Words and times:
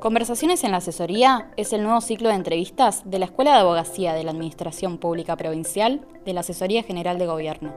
Conversaciones 0.00 0.62
en 0.62 0.70
la 0.70 0.76
Asesoría 0.76 1.50
es 1.56 1.72
el 1.72 1.82
nuevo 1.82 2.00
ciclo 2.00 2.28
de 2.28 2.36
entrevistas 2.36 3.02
de 3.04 3.18
la 3.18 3.24
Escuela 3.24 3.54
de 3.54 3.58
Abogacía 3.58 4.14
de 4.14 4.22
la 4.22 4.30
Administración 4.30 4.96
Pública 4.98 5.36
Provincial 5.36 6.02
de 6.24 6.32
la 6.32 6.40
Asesoría 6.40 6.84
General 6.84 7.18
de 7.18 7.26
Gobierno. 7.26 7.74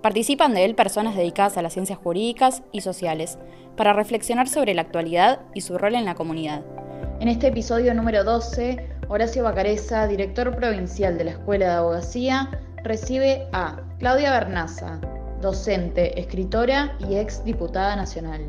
Participan 0.00 0.54
de 0.54 0.64
él 0.64 0.74
personas 0.74 1.14
dedicadas 1.14 1.58
a 1.58 1.62
las 1.62 1.74
ciencias 1.74 1.98
jurídicas 1.98 2.62
y 2.72 2.80
sociales 2.80 3.36
para 3.76 3.92
reflexionar 3.92 4.48
sobre 4.48 4.72
la 4.72 4.80
actualidad 4.80 5.40
y 5.52 5.60
su 5.60 5.76
rol 5.76 5.94
en 5.94 6.06
la 6.06 6.14
comunidad. 6.14 6.62
En 7.20 7.28
este 7.28 7.48
episodio 7.48 7.92
número 7.92 8.24
12, 8.24 8.88
Horacio 9.08 9.44
Bacareza, 9.44 10.06
director 10.06 10.56
provincial 10.56 11.18
de 11.18 11.24
la 11.24 11.30
Escuela 11.32 11.66
de 11.66 11.72
Abogacía, 11.72 12.48
recibe 12.82 13.46
a 13.52 13.82
Claudia 13.98 14.30
Bernaza, 14.30 15.00
docente, 15.42 16.18
escritora 16.18 16.96
y 16.98 17.16
ex 17.16 17.44
diputada 17.44 17.94
nacional. 17.94 18.48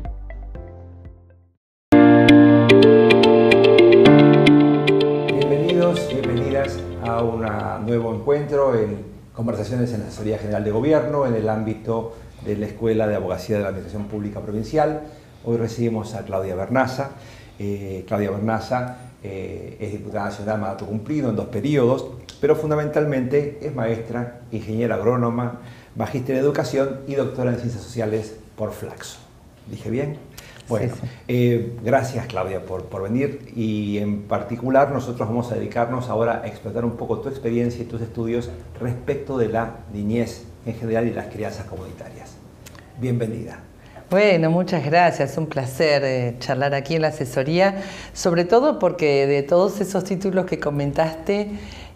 Un 7.22 7.86
nuevo 7.86 8.14
encuentro 8.14 8.74
en 8.74 8.98
conversaciones 9.34 9.92
en 9.92 10.00
la 10.00 10.06
Asesoría 10.06 10.38
General 10.38 10.64
de 10.64 10.70
Gobierno 10.70 11.26
en 11.26 11.34
el 11.34 11.48
ámbito 11.48 12.14
de 12.44 12.56
la 12.56 12.66
Escuela 12.66 13.06
de 13.06 13.16
Abogacía 13.16 13.56
de 13.56 13.62
la 13.62 13.68
Administración 13.68 14.08
Pública 14.08 14.40
Provincial. 14.40 15.02
Hoy 15.44 15.56
recibimos 15.56 16.14
a 16.14 16.24
Claudia 16.24 16.54
Bernaza. 16.54 17.10
Eh, 17.58 18.04
Claudia 18.06 18.30
Bernaza 18.30 18.96
eh, 19.22 19.76
es 19.80 19.92
diputada 19.92 20.26
nacional 20.26 20.60
mandato 20.60 20.86
cumplido 20.86 21.30
en 21.30 21.36
dos 21.36 21.46
periodos, 21.46 22.06
pero 22.40 22.54
fundamentalmente 22.54 23.58
es 23.62 23.74
maestra, 23.74 24.40
ingeniera 24.52 24.94
agrónoma, 24.94 25.60
magíster 25.96 26.36
en 26.36 26.42
educación 26.42 27.00
y 27.08 27.14
doctora 27.14 27.50
en 27.50 27.58
ciencias 27.58 27.82
sociales 27.82 28.36
por 28.56 28.72
Flaxo. 28.72 29.18
¿Dije 29.68 29.90
bien? 29.90 30.27
Bueno, 30.68 30.92
eh, 31.28 31.72
gracias 31.82 32.26
Claudia 32.26 32.64
por, 32.64 32.84
por, 32.84 33.02
venir 33.02 33.52
y 33.56 33.98
en 33.98 34.22
particular 34.22 34.90
nosotros 34.90 35.26
vamos 35.26 35.50
a 35.50 35.54
dedicarnos 35.54 36.10
ahora 36.10 36.42
a 36.44 36.46
explotar 36.46 36.84
un 36.84 36.96
poco 36.96 37.20
tu 37.20 37.30
experiencia 37.30 37.82
y 37.82 37.86
tus 37.86 38.02
estudios 38.02 38.50
respecto 38.78 39.38
de 39.38 39.48
la 39.48 39.76
niñez 39.92 40.44
en 40.66 40.74
general 40.74 41.08
y 41.08 41.12
las 41.12 41.28
crianzas 41.28 41.64
comunitarias. 41.66 42.32
Bienvenida. 43.00 43.60
Bueno, 44.10 44.50
muchas 44.50 44.84
gracias, 44.86 45.36
un 45.36 45.46
placer 45.46 46.02
eh, 46.02 46.36
charlar 46.38 46.74
aquí 46.74 46.96
en 46.96 47.02
la 47.02 47.08
asesoría, 47.08 47.82
sobre 48.14 48.46
todo 48.46 48.78
porque 48.78 49.26
de 49.26 49.42
todos 49.42 49.82
esos 49.82 50.02
títulos 50.04 50.46
que 50.46 50.58
comentaste, 50.58 51.50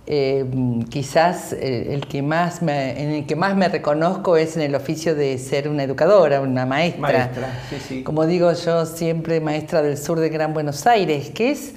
eh, 0.07 0.45
quizás 0.89 1.53
eh, 1.53 1.95
el 1.95 2.07
que 2.09 2.23
más 2.23 2.61
en 2.63 3.11
el 3.11 3.27
que 3.27 3.37
más 3.37 3.57
me 3.57 3.69
reconozco 3.69 4.37
es 4.37 4.57
en 4.57 4.63
el 4.63 4.75
oficio 4.75 5.15
de 5.15 5.39
ser 5.39 5.69
una 5.69 5.85
educadora, 5.85 6.41
una 6.41 6.67
maestra. 6.67 7.01
Maestra, 7.01 7.61
sí, 7.71 7.77
sí. 7.87 8.03
Como 8.03 8.27
digo 8.27 8.53
yo, 8.53 8.85
siempre 8.87 9.41
maestra 9.41 9.81
del 9.83 9.97
sur 9.97 10.19
de 10.19 10.29
Gran 10.29 10.55
Buenos 10.55 10.87
Aires, 10.87 11.31
que 11.31 11.53
es 11.53 11.75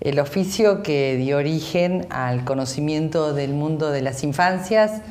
el 0.00 0.18
oficio 0.20 0.82
que 0.82 1.16
dio 1.16 1.36
origen 1.38 2.06
al 2.10 2.44
conocimiento 2.44 3.34
del 3.34 3.52
mundo 3.52 3.90
de 3.90 4.02
las 4.02 4.24
infancias 4.24 5.02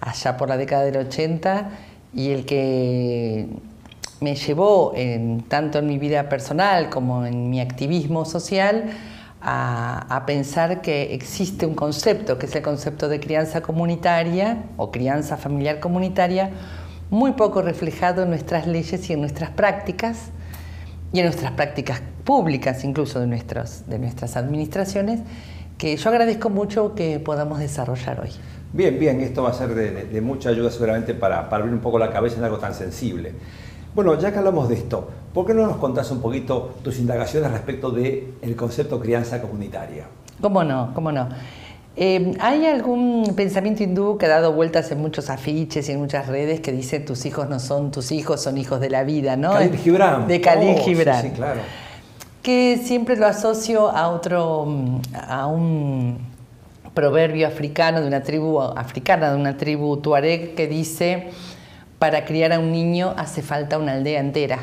allá 0.00 0.36
por 0.36 0.48
la 0.48 0.56
década 0.56 0.84
del 0.84 0.96
80 0.96 1.70
y 2.14 2.30
el 2.30 2.44
que 2.44 3.46
me 4.20 4.34
llevó 4.34 4.92
en, 4.96 5.42
tanto 5.42 5.78
en 5.78 5.86
mi 5.86 5.98
vida 5.98 6.28
personal 6.28 6.88
como 6.90 7.26
en 7.26 7.50
mi 7.50 7.60
activismo 7.60 8.24
social 8.24 8.90
a, 9.40 10.22
pensar 10.26 10.82
que 10.82 11.14
existe 11.14 11.66
un 11.66 11.74
concepto, 11.74 12.38
que 12.38 12.46
es 12.46 12.54
el 12.54 12.62
concepto 12.62 13.08
de 13.08 13.20
crianza 13.20 13.60
comunitaria 13.60 14.64
o 14.76 14.90
crianza 14.90 15.36
familiar 15.36 15.80
comunitaria, 15.80 16.50
muy 17.10 17.32
poco 17.32 17.62
reflejado 17.62 18.22
en 18.24 18.30
nuestras 18.30 18.66
leyes 18.66 19.08
y 19.08 19.12
en 19.12 19.20
nuestras 19.20 19.50
prácticas, 19.50 20.30
y 21.12 21.20
en 21.20 21.26
nuestras 21.26 21.52
prácticas 21.52 22.02
públicas 22.24 22.84
incluso 22.84 23.20
de, 23.20 23.26
de 23.26 23.98
nuestras 23.98 24.36
administraciones, 24.36 25.20
que 25.78 25.96
yo 25.96 26.10
agradezco 26.10 26.50
mucho 26.50 26.94
que 26.94 27.20
podamos 27.20 27.60
desarrollar 27.60 28.20
hoy. 28.20 28.30
Bien, 28.72 28.98
bien, 28.98 29.20
esto 29.22 29.44
va 29.44 29.50
a 29.50 29.54
ser 29.54 29.74
de, 29.74 30.20
mucha 30.20 30.50
ayuda 30.50 30.70
seguramente 30.70 31.14
para, 31.14 31.48
para 31.48 31.62
abrir 31.62 31.74
un 31.74 31.80
poco 31.80 31.98
la 31.98 32.12
cabeza 32.12 32.36
en 32.36 32.44
algo 32.44 32.58
tan 32.58 32.74
sensible. 32.74 33.32
Bueno, 33.94 34.18
ya 34.18 34.32
que 34.32 34.38
hablamos 34.38 34.68
de 34.68 34.76
esto, 34.76 35.08
¿por 35.34 35.46
qué 35.46 35.54
no 35.54 35.66
nos 35.66 35.76
contás 35.76 36.10
un 36.10 36.20
poquito 36.20 36.74
tus 36.82 36.98
indagaciones 36.98 37.50
respecto 37.50 37.90
del 37.90 38.34
el 38.42 38.56
concepto 38.56 39.00
crianza 39.00 39.40
comunitaria? 39.40 40.06
¿Cómo 40.40 40.62
no? 40.62 40.92
¿Cómo 40.94 41.10
no? 41.10 41.28
Eh, 42.00 42.36
hay 42.38 42.64
algún 42.66 43.32
pensamiento 43.34 43.82
hindú 43.82 44.18
que 44.18 44.26
ha 44.26 44.28
dado 44.28 44.52
vueltas 44.52 44.92
en 44.92 45.00
muchos 45.00 45.30
afiches 45.30 45.88
y 45.88 45.92
en 45.92 45.98
muchas 45.98 46.28
redes 46.28 46.60
que 46.60 46.70
dice 46.70 47.00
tus 47.00 47.26
hijos 47.26 47.48
no 47.48 47.58
son 47.58 47.90
tus 47.90 48.12
hijos, 48.12 48.40
son 48.40 48.56
hijos 48.56 48.80
de 48.80 48.88
la 48.88 49.02
vida, 49.02 49.36
¿no? 49.36 49.50
Khalil 49.50 49.76
Gibran. 49.76 50.28
De 50.28 50.40
Khalil 50.40 50.76
oh, 50.78 50.84
Gibran. 50.84 51.22
Sí, 51.22 51.30
claro. 51.30 51.60
Que 52.40 52.80
siempre 52.84 53.16
lo 53.16 53.26
asocio 53.26 53.90
a 53.90 54.10
otro, 54.10 54.68
a 55.12 55.46
un 55.48 56.18
proverbio 56.94 57.48
africano 57.48 58.00
de 58.00 58.06
una 58.06 58.22
tribu 58.22 58.60
africana, 58.60 59.32
de 59.32 59.36
una 59.36 59.56
tribu 59.56 59.96
tuareg 59.96 60.54
que 60.54 60.68
dice 60.68 61.30
para 61.98 62.24
criar 62.24 62.52
a 62.52 62.58
un 62.58 62.72
niño 62.72 63.14
hace 63.16 63.42
falta 63.42 63.78
una 63.78 63.92
aldea 63.92 64.20
entera. 64.20 64.58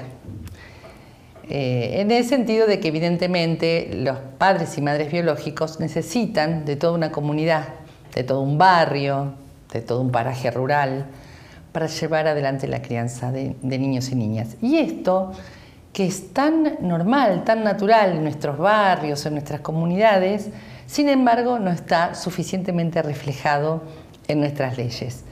Eh, 1.48 2.02
en 2.02 2.10
el 2.10 2.26
sentido 2.26 2.66
de 2.66 2.80
que 2.80 2.88
evidentemente 2.88 3.92
los 3.94 4.18
padres 4.38 4.78
y 4.78 4.82
madres 4.82 5.12
biológicos 5.12 5.80
necesitan 5.80 6.66
de 6.66 6.76
toda 6.76 6.94
una 6.94 7.12
comunidad, 7.12 7.68
de 8.16 8.24
todo 8.24 8.42
un 8.42 8.58
barrio, 8.58 9.34
de 9.72 9.82
todo 9.82 10.02
un 10.02 10.12
paraje 10.12 10.50
rural, 10.50 11.06
para 11.72 11.88
llevar 11.88 12.28
adelante 12.28 12.68
la 12.68 12.82
crianza 12.82 13.32
de, 13.32 13.56
de 13.62 13.78
niños 13.78 14.10
y 14.10 14.16
niñas. 14.16 14.56
Y 14.62 14.78
esto, 14.78 15.34
que 15.94 16.08
es 16.08 16.34
tan 16.34 16.78
normal, 16.80 17.44
tan 17.44 17.64
natural 17.64 18.14
en 18.14 18.24
nuestros 18.24 18.58
barrios, 18.58 19.26
en 19.26 19.34
nuestras 19.34 19.60
comunidades, 19.60 20.50
sin 20.88 21.10
embargo 21.10 21.60
no 21.60 21.70
está 21.70 22.16
suficientemente 22.16 23.02
reflejado 23.02 23.84
en 24.28 24.40
nuestras 24.40 24.78
leyes. 24.78 25.26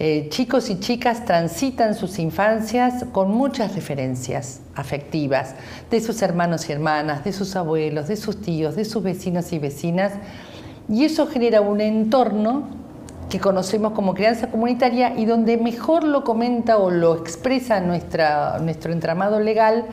Eh, 0.00 0.28
chicos 0.28 0.70
y 0.70 0.78
chicas 0.78 1.24
transitan 1.24 1.96
sus 1.96 2.20
infancias 2.20 3.04
con 3.10 3.32
muchas 3.32 3.74
referencias 3.74 4.60
afectivas 4.76 5.56
de 5.90 6.00
sus 6.00 6.22
hermanos 6.22 6.68
y 6.68 6.72
hermanas, 6.72 7.24
de 7.24 7.32
sus 7.32 7.56
abuelos, 7.56 8.06
de 8.06 8.16
sus 8.16 8.40
tíos, 8.40 8.76
de 8.76 8.84
sus 8.84 9.02
vecinos 9.02 9.52
y 9.52 9.58
vecinas, 9.58 10.12
y 10.88 11.04
eso 11.04 11.26
genera 11.26 11.62
un 11.62 11.80
entorno 11.80 12.68
que 13.28 13.40
conocemos 13.40 13.92
como 13.92 14.14
crianza 14.14 14.50
comunitaria 14.50 15.18
y 15.18 15.26
donde 15.26 15.56
mejor 15.56 16.04
lo 16.04 16.22
comenta 16.22 16.78
o 16.78 16.90
lo 16.90 17.16
expresa 17.16 17.80
nuestro 17.80 18.92
entramado 18.92 19.40
legal 19.40 19.84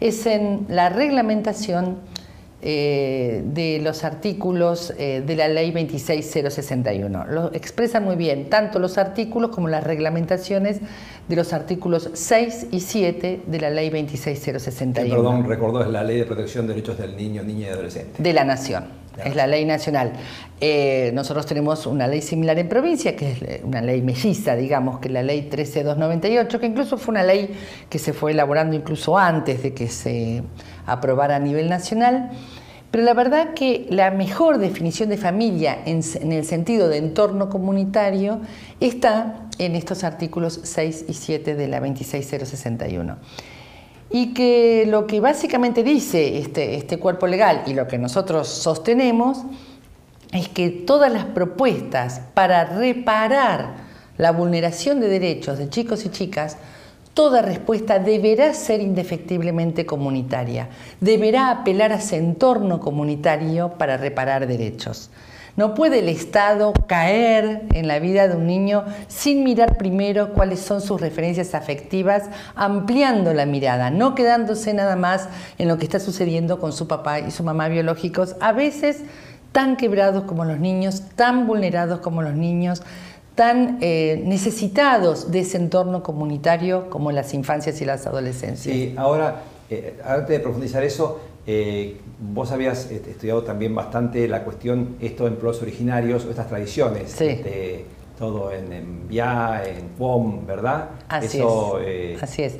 es 0.00 0.24
en 0.24 0.64
la 0.68 0.88
reglamentación 0.88 1.98
eh, 2.62 3.42
de 3.44 3.80
los 3.82 4.04
artículos 4.04 4.92
eh, 4.98 5.22
de 5.26 5.36
la 5.36 5.48
ley 5.48 5.72
26061. 5.72 7.24
Lo 7.26 7.52
expresan 7.54 8.04
muy 8.04 8.16
bien 8.16 8.50
tanto 8.50 8.78
los 8.78 8.98
artículos 8.98 9.50
como 9.50 9.68
las 9.68 9.82
reglamentaciones 9.82 10.80
de 11.26 11.36
los 11.36 11.54
artículos 11.54 12.10
6 12.12 12.66
y 12.70 12.80
7 12.80 13.42
de 13.46 13.60
la 13.60 13.70
ley 13.70 13.88
26061. 13.88 15.08
perdón, 15.08 15.48
recordó, 15.48 15.82
es 15.82 15.88
la 15.88 16.04
ley 16.04 16.18
de 16.18 16.24
protección 16.26 16.66
de 16.66 16.74
derechos 16.74 16.98
del 16.98 17.16
niño, 17.16 17.42
niña 17.42 17.68
y 17.68 17.70
adolescente. 17.70 18.22
De 18.22 18.32
la 18.34 18.44
nación. 18.44 19.00
Es 19.24 19.34
la 19.34 19.46
ley 19.46 19.64
nacional. 19.64 20.12
Eh, 20.60 21.10
nosotros 21.14 21.44
tenemos 21.44 21.86
una 21.86 22.06
ley 22.06 22.22
similar 22.22 22.58
en 22.58 22.68
provincia, 22.68 23.16
que 23.16 23.32
es 23.32 23.64
una 23.64 23.82
ley 23.82 24.02
melliza, 24.02 24.54
digamos, 24.54 24.98
que 24.98 25.08
es 25.08 25.14
la 25.14 25.22
ley 25.22 25.42
13298, 25.42 26.60
que 26.60 26.66
incluso 26.66 26.96
fue 26.96 27.12
una 27.12 27.22
ley 27.22 27.50
que 27.88 27.98
se 27.98 28.12
fue 28.12 28.32
elaborando 28.32 28.76
incluso 28.76 29.18
antes 29.18 29.62
de 29.62 29.74
que 29.74 29.88
se 29.88 30.42
aprobara 30.92 31.36
a 31.36 31.38
nivel 31.38 31.68
nacional. 31.68 32.30
Pero 32.90 33.04
la 33.04 33.14
verdad 33.14 33.54
que 33.54 33.86
la 33.90 34.10
mejor 34.10 34.58
definición 34.58 35.10
de 35.10 35.16
familia 35.16 35.78
en, 35.86 36.02
el 36.32 36.44
sentido 36.44 36.88
de 36.88 36.96
entorno 36.98 37.48
comunitario 37.48 38.40
está 38.80 39.46
en 39.58 39.76
estos 39.76 40.02
artículos 40.02 40.60
6 40.64 41.04
y 41.08 41.14
7 41.14 41.54
de 41.54 41.68
la 41.68 41.80
26061. 41.80 43.16
Y 44.10 44.34
que 44.34 44.86
lo 44.88 45.06
que 45.06 45.20
básicamente 45.20 45.84
dice 45.84 46.38
este, 46.38 46.74
este 46.74 46.98
cuerpo 46.98 47.28
legal 47.28 47.62
y 47.66 47.74
lo 47.74 47.86
que 47.86 47.96
nosotros 47.96 48.48
sostenemos 48.48 49.44
es 50.32 50.48
que 50.48 50.70
todas 50.70 51.12
las 51.12 51.26
propuestas 51.26 52.22
para 52.34 52.64
reparar 52.64 53.74
la 54.16 54.32
vulneración 54.32 55.00
de 55.00 55.08
derechos 55.08 55.58
de 55.58 55.68
chicos 55.68 56.04
y 56.04 56.08
chicas 56.08 56.56
Toda 57.20 57.42
respuesta 57.42 57.98
deberá 57.98 58.54
ser 58.54 58.80
indefectiblemente 58.80 59.84
comunitaria, 59.84 60.70
deberá 61.02 61.50
apelar 61.50 61.92
a 61.92 61.96
ese 61.96 62.16
entorno 62.16 62.80
comunitario 62.80 63.74
para 63.76 63.98
reparar 63.98 64.46
derechos. 64.46 65.10
No 65.54 65.74
puede 65.74 65.98
el 65.98 66.08
Estado 66.08 66.72
caer 66.86 67.66
en 67.74 67.88
la 67.88 67.98
vida 67.98 68.26
de 68.26 68.36
un 68.36 68.46
niño 68.46 68.86
sin 69.08 69.44
mirar 69.44 69.76
primero 69.76 70.32
cuáles 70.32 70.60
son 70.60 70.80
sus 70.80 70.98
referencias 70.98 71.54
afectivas, 71.54 72.22
ampliando 72.54 73.34
la 73.34 73.44
mirada, 73.44 73.90
no 73.90 74.14
quedándose 74.14 74.72
nada 74.72 74.96
más 74.96 75.28
en 75.58 75.68
lo 75.68 75.76
que 75.76 75.84
está 75.84 76.00
sucediendo 76.00 76.58
con 76.58 76.72
su 76.72 76.88
papá 76.88 77.20
y 77.20 77.30
su 77.30 77.44
mamá 77.44 77.68
biológicos, 77.68 78.34
a 78.40 78.52
veces 78.52 79.02
tan 79.52 79.76
quebrados 79.76 80.24
como 80.24 80.46
los 80.46 80.58
niños, 80.58 81.02
tan 81.16 81.46
vulnerados 81.46 82.00
como 82.00 82.22
los 82.22 82.34
niños, 82.34 82.82
tan 83.40 83.78
eh, 83.80 84.22
necesitados 84.26 85.30
de 85.30 85.40
ese 85.40 85.56
entorno 85.56 86.02
comunitario 86.02 86.90
como 86.90 87.10
las 87.10 87.32
infancias 87.32 87.80
y 87.80 87.86
las 87.86 88.06
adolescencias. 88.06 88.76
Sí, 88.76 88.92
ahora 88.98 89.44
antes 90.04 90.28
de 90.28 90.40
profundizar 90.40 90.84
eso, 90.84 91.20
vos 92.18 92.52
habías 92.52 92.90
este, 92.90 93.12
estudiado 93.12 93.42
también 93.42 93.74
bastante 93.74 94.28
la 94.28 94.44
cuestión, 94.44 94.96
esto 95.00 95.26
en 95.26 95.36
pueblos 95.36 95.62
originarios, 95.62 96.26
estas 96.26 96.48
tradiciones. 96.48 97.12
Sí. 97.12 97.28
Este, 97.28 97.86
todo 98.18 98.52
en, 98.52 98.70
en 98.74 99.08
en 99.10 99.88
POM, 99.96 100.46
¿verdad? 100.46 100.90
Así 101.08 101.40
es. 101.40 102.22
Así 102.22 102.42
es. 102.42 102.58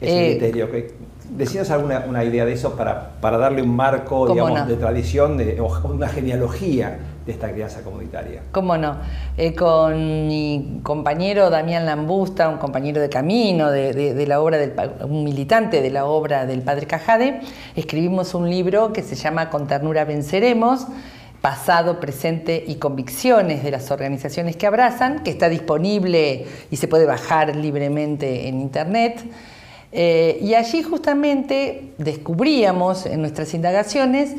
Es 0.00 0.94
Decías 1.28 1.70
alguna 1.70 2.04
una 2.08 2.22
idea 2.22 2.44
de 2.44 2.52
eso 2.52 2.76
para, 2.76 3.20
para 3.20 3.36
darle 3.36 3.62
un 3.62 3.74
marco, 3.74 4.28
digamos, 4.28 4.68
de 4.68 4.76
tradición, 4.76 5.36
de, 5.38 5.60
o 5.60 5.66
una 5.88 6.08
genealogía 6.08 6.98
de 7.26 7.32
esta 7.32 7.50
crianza 7.50 7.82
comunitaria. 7.82 8.42
¿Cómo 8.52 8.76
no? 8.76 8.96
Eh, 9.36 9.54
con 9.54 10.26
mi 10.26 10.80
compañero 10.82 11.50
Damián 11.50 11.84
Lambusta, 11.84 12.48
un 12.48 12.58
compañero 12.58 13.00
de 13.00 13.08
camino 13.08 13.70
de, 13.70 14.24
la 14.26 14.40
obra 14.40 14.58
del, 14.58 14.72
un 15.04 15.24
militante 15.24 15.82
de 15.82 15.90
la 15.90 16.06
obra 16.06 16.46
del 16.46 16.62
padre 16.62 16.86
Cajade, 16.86 17.40
escribimos 17.76 18.34
un 18.34 18.48
libro 18.48 18.92
que 18.92 19.02
se 19.02 19.16
llama 19.16 19.50
Con 19.50 19.66
ternura 19.66 20.04
venceremos, 20.04 20.86
pasado, 21.40 22.00
presente 22.00 22.64
y 22.66 22.76
convicciones 22.76 23.62
de 23.62 23.70
las 23.70 23.90
organizaciones 23.90 24.56
que 24.56 24.66
abrazan, 24.66 25.22
que 25.22 25.30
está 25.30 25.48
disponible 25.48 26.46
y 26.70 26.76
se 26.76 26.88
puede 26.88 27.06
bajar 27.06 27.54
libremente 27.56 28.48
en 28.48 28.60
internet. 28.60 29.22
Eh, 29.92 30.38
y 30.40 30.54
allí 30.54 30.82
justamente 30.82 31.92
descubríamos 31.98 33.06
en 33.06 33.20
nuestras 33.20 33.52
indagaciones 33.54 34.36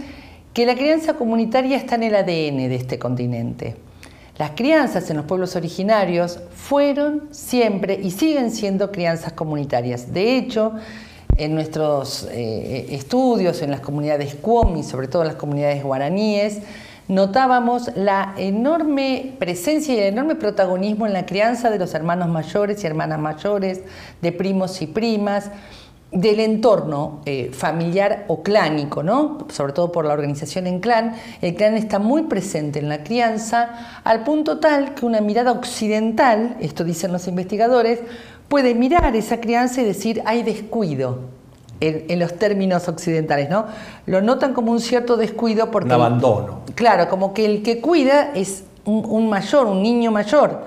que 0.53 0.65
la 0.65 0.75
crianza 0.75 1.13
comunitaria 1.13 1.77
está 1.77 1.95
en 1.95 2.03
el 2.03 2.15
ADN 2.15 2.69
de 2.69 2.75
este 2.75 2.99
continente. 2.99 3.75
Las 4.37 4.51
crianzas 4.51 5.09
en 5.09 5.17
los 5.17 5.25
pueblos 5.25 5.55
originarios 5.55 6.39
fueron 6.55 7.27
siempre 7.31 7.99
y 8.01 8.11
siguen 8.11 8.51
siendo 8.51 8.91
crianzas 8.91 9.33
comunitarias. 9.33 10.13
De 10.13 10.37
hecho, 10.37 10.73
en 11.37 11.53
nuestros 11.55 12.27
eh, 12.31 12.87
estudios 12.89 13.61
en 13.61 13.71
las 13.71 13.81
comunidades 13.81 14.35
Cuomi, 14.35 14.83
sobre 14.83 15.07
todo 15.07 15.21
en 15.21 15.29
las 15.29 15.37
comunidades 15.37 15.83
guaraníes, 15.83 16.59
notábamos 17.07 17.91
la 17.95 18.33
enorme 18.37 19.35
presencia 19.37 19.93
y 19.93 19.99
el 19.99 20.05
enorme 20.05 20.35
protagonismo 20.35 21.05
en 21.05 21.13
la 21.13 21.25
crianza 21.25 21.69
de 21.69 21.77
los 21.77 21.93
hermanos 21.93 22.29
mayores 22.29 22.83
y 22.83 22.87
hermanas 22.87 23.19
mayores, 23.19 23.81
de 24.21 24.31
primos 24.31 24.81
y 24.81 24.87
primas, 24.87 25.51
del 26.11 26.41
entorno 26.41 27.21
eh, 27.25 27.51
familiar 27.53 28.25
o 28.27 28.43
clánico, 28.43 29.01
¿no? 29.01 29.47
sobre 29.49 29.71
todo 29.71 29.91
por 29.91 30.05
la 30.05 30.13
organización 30.13 30.67
en 30.67 30.79
clan. 30.79 31.15
El 31.41 31.55
clan 31.55 31.75
está 31.75 31.99
muy 31.99 32.23
presente 32.23 32.79
en 32.79 32.89
la 32.89 33.03
crianza, 33.03 34.01
al 34.03 34.23
punto 34.23 34.59
tal 34.59 34.93
que 34.93 35.05
una 35.05 35.21
mirada 35.21 35.51
occidental, 35.51 36.57
esto 36.59 36.83
dicen 36.83 37.13
los 37.13 37.27
investigadores, 37.27 37.99
puede 38.49 38.75
mirar 38.75 39.15
esa 39.15 39.39
crianza 39.39 39.81
y 39.81 39.85
decir 39.85 40.21
hay 40.25 40.43
descuido 40.43 41.19
en, 41.79 42.19
los 42.19 42.33
términos 42.37 42.87
occidentales, 42.87 43.49
¿no? 43.49 43.65
Lo 44.05 44.21
notan 44.21 44.53
como 44.53 44.71
un 44.71 44.79
cierto 44.79 45.17
descuido 45.17 45.71
porque... 45.71 45.87
Un 45.87 45.93
abandono. 45.93 46.59
Claro, 46.75 47.09
como 47.09 47.33
que 47.33 47.45
el 47.45 47.63
que 47.63 47.81
cuida 47.81 48.31
es 48.35 48.63
un, 48.85 49.29
mayor, 49.29 49.67
un 49.67 49.81
niño 49.81 50.11
mayor. 50.11 50.61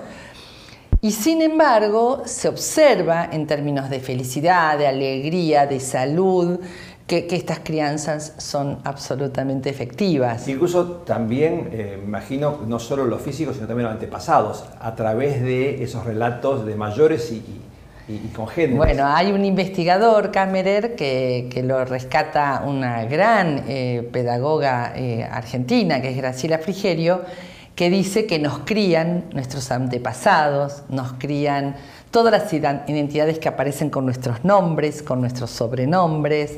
Y 1.05 1.11
sin 1.11 1.43
embargo, 1.43 2.23
se 2.25 2.47
observa 2.47 3.29
en 3.31 3.45
términos 3.45 3.91
de 3.91 3.99
felicidad, 3.99 4.75
de 4.75 4.87
alegría, 4.87 5.67
de 5.67 5.79
salud, 5.79 6.59
que, 7.05 7.27
estas 7.29 7.59
crianzas 7.59 8.33
son 8.39 8.79
absolutamente 8.83 9.69
efectivas. 9.69 10.47
Incluso 10.47 11.03
también, 11.05 11.69
eh, 11.71 12.01
imagino, 12.03 12.61
no 12.65 12.79
solo 12.79 13.05
los 13.05 13.21
físicos, 13.21 13.53
sino 13.53 13.67
también 13.67 13.85
los 13.85 13.93
antepasados, 13.93 14.65
a 14.79 14.95
través 14.95 15.43
de 15.43 15.83
esos 15.83 16.03
relatos 16.05 16.65
de 16.65 16.73
mayores 16.73 17.31
y, 17.31 17.43
bueno, 18.75 19.05
hay 19.07 19.31
un 19.31 19.45
investigador, 19.45 20.31
Kammerer, 20.31 20.95
que, 20.95 21.63
lo 21.63 21.85
rescata 21.85 22.63
una 22.65 23.05
gran 23.05 23.63
eh, 23.67 24.07
pedagoga 24.11 24.93
eh, 24.95 25.23
argentina, 25.23 26.01
que 26.01 26.09
es 26.09 26.17
Graciela 26.17 26.57
Frigerio, 26.57 27.21
que 27.75 27.89
dice 27.89 28.25
que 28.25 28.39
nos 28.39 28.59
crían 28.59 29.25
nuestros 29.33 29.69
antepasados, 29.69 30.83
nos 30.89 31.13
crían 31.13 31.75
todas 32.09 32.31
las 32.31 32.53
identidades 32.53 33.37
que 33.39 33.49
aparecen 33.49 33.89
con 33.89 34.05
nuestros 34.05 34.45
nombres, 34.45 35.03
con 35.03 35.19
nuestros 35.19 35.51
sobrenombres, 35.51 36.57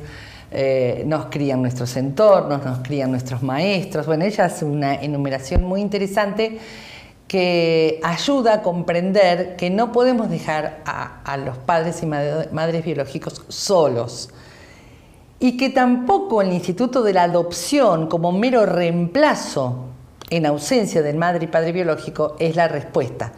eh, 0.52 1.04
nos 1.08 1.26
crían 1.26 1.62
nuestros 1.62 1.98
entornos, 1.98 2.64
nos 2.64 2.80
crían 2.80 3.10
nuestros 3.10 3.42
maestros. 3.42 4.06
Bueno, 4.06 4.26
ella 4.26 4.46
hace 4.46 4.64
una 4.64 4.94
enumeración 4.94 5.64
muy 5.64 5.82
interesante 5.82 6.60
que 7.28 8.00
ayuda 8.04 8.54
a 8.54 8.62
comprender 8.62 9.56
que 9.58 9.70
no 9.70 9.92
podemos 9.92 10.30
dejar 10.30 10.82
a, 10.86 11.36
los 11.38 11.58
padres 11.58 12.02
y 12.04 12.06
madres 12.06 12.86
biológicos 12.86 13.44
solos 13.50 14.30
y 15.40 15.58
que 15.58 15.70
tampoco 15.70 16.42
el 16.42 16.54
Instituto 16.54 17.04
de 17.04 17.14
la 17.14 17.24
Adopción 17.24 18.08
como 18.08 18.32
mero 18.32 18.66
reemplazo 18.66 19.97
en 20.30 20.46
ausencia 20.46 21.02
del 21.02 21.18
madre 21.18 21.46
y 21.46 21.48
padre 21.48 21.72
biológico 21.72 22.36
es 22.40 22.56
la 22.56 22.68
respuesta. 22.68 23.32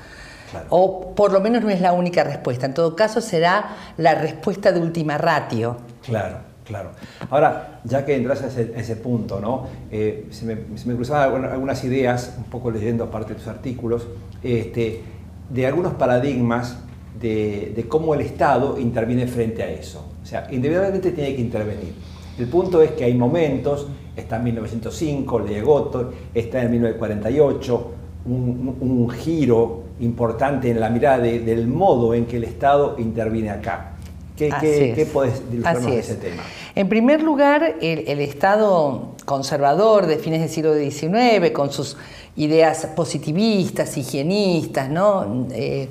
O 0.70 1.14
por 1.14 1.32
lo 1.32 1.42
menos 1.42 1.62
no 1.62 1.70
es 1.70 1.82
la 1.82 1.94
única 1.94 2.24
respuesta. 2.24 2.66
En 2.66 2.74
todo 2.74 2.96
caso 2.96 3.22
será 3.22 3.76
la 3.98 4.16
respuesta 4.16 4.72
de 4.72 4.80
última 4.80 5.18
ratio. 5.18 5.78
Claro. 6.04 6.50
Claro. 6.70 6.92
Ahora, 7.32 7.82
ya 7.84 8.06
que 8.06 8.16
entras 8.16 8.44
a 8.44 8.48
ese, 8.48 8.96
punto, 8.96 9.40
¿no? 9.40 9.66
Eh, 9.90 10.28
se, 10.30 10.46
me, 10.46 10.96
cruzaban 10.96 11.44
algunas 11.46 11.84
ideas, 11.84 12.36
un 12.38 12.44
poco 12.44 12.70
leyendo 12.70 13.10
parte 13.10 13.34
de 13.34 13.40
tus 13.40 13.48
artículos, 13.48 14.08
este, 14.44 15.02
de 15.50 15.66
algunos 15.66 15.96
paradigmas 15.96 16.78
de, 17.20 17.86
cómo 17.90 18.14
el 18.14 18.22
Estado 18.22 18.78
interviene 18.78 19.26
frente 19.26 19.64
a 19.64 19.68
eso. 19.68 20.06
O 20.22 20.26
sea, 20.28 20.48
indebidamente 20.52 21.12
tiene 21.12 21.36
que 21.36 21.42
intervenir. 21.42 21.96
El 22.38 22.48
punto 22.48 22.84
es 22.84 22.92
que 22.92 23.04
hay 23.04 23.16
momentos, 23.16 23.88
está 24.20 24.38
en 24.38 24.44
1905, 24.46 25.40
ley 25.40 25.62
Goto, 25.62 26.12
está 26.34 26.62
en 26.62 26.72
1948, 26.72 27.92
un, 28.26 28.78
un, 28.80 29.10
giro 29.10 29.84
importante 30.00 30.70
en 30.70 30.80
la 30.80 30.90
mirada 30.90 31.20
del 31.20 31.68
modo 31.68 32.14
en 32.14 32.26
que 32.26 32.38
el 32.38 32.44
Estado 32.44 32.96
interviene 33.00 33.50
acá. 33.50 33.94
¿Qué, 34.36 34.94
qué, 34.96 35.06
podés 35.06 35.42
de 35.52 36.00
ese 36.00 36.16
tema? 36.16 36.42
En 36.74 36.88
primer 36.88 37.22
lugar, 37.22 37.76
el, 37.82 38.20
Estado 38.22 39.16
conservador 39.26 40.06
de 40.06 40.18
fines 40.18 40.40
del 40.40 40.50
siglo 40.50 40.74
XIX, 40.76 41.52
con 41.52 41.72
sus 41.72 41.98
ideas 42.38 42.88
positivistas, 42.96 43.98
higienistas, 43.98 44.90
¿no? 44.90 45.48
Eh, 45.52 45.90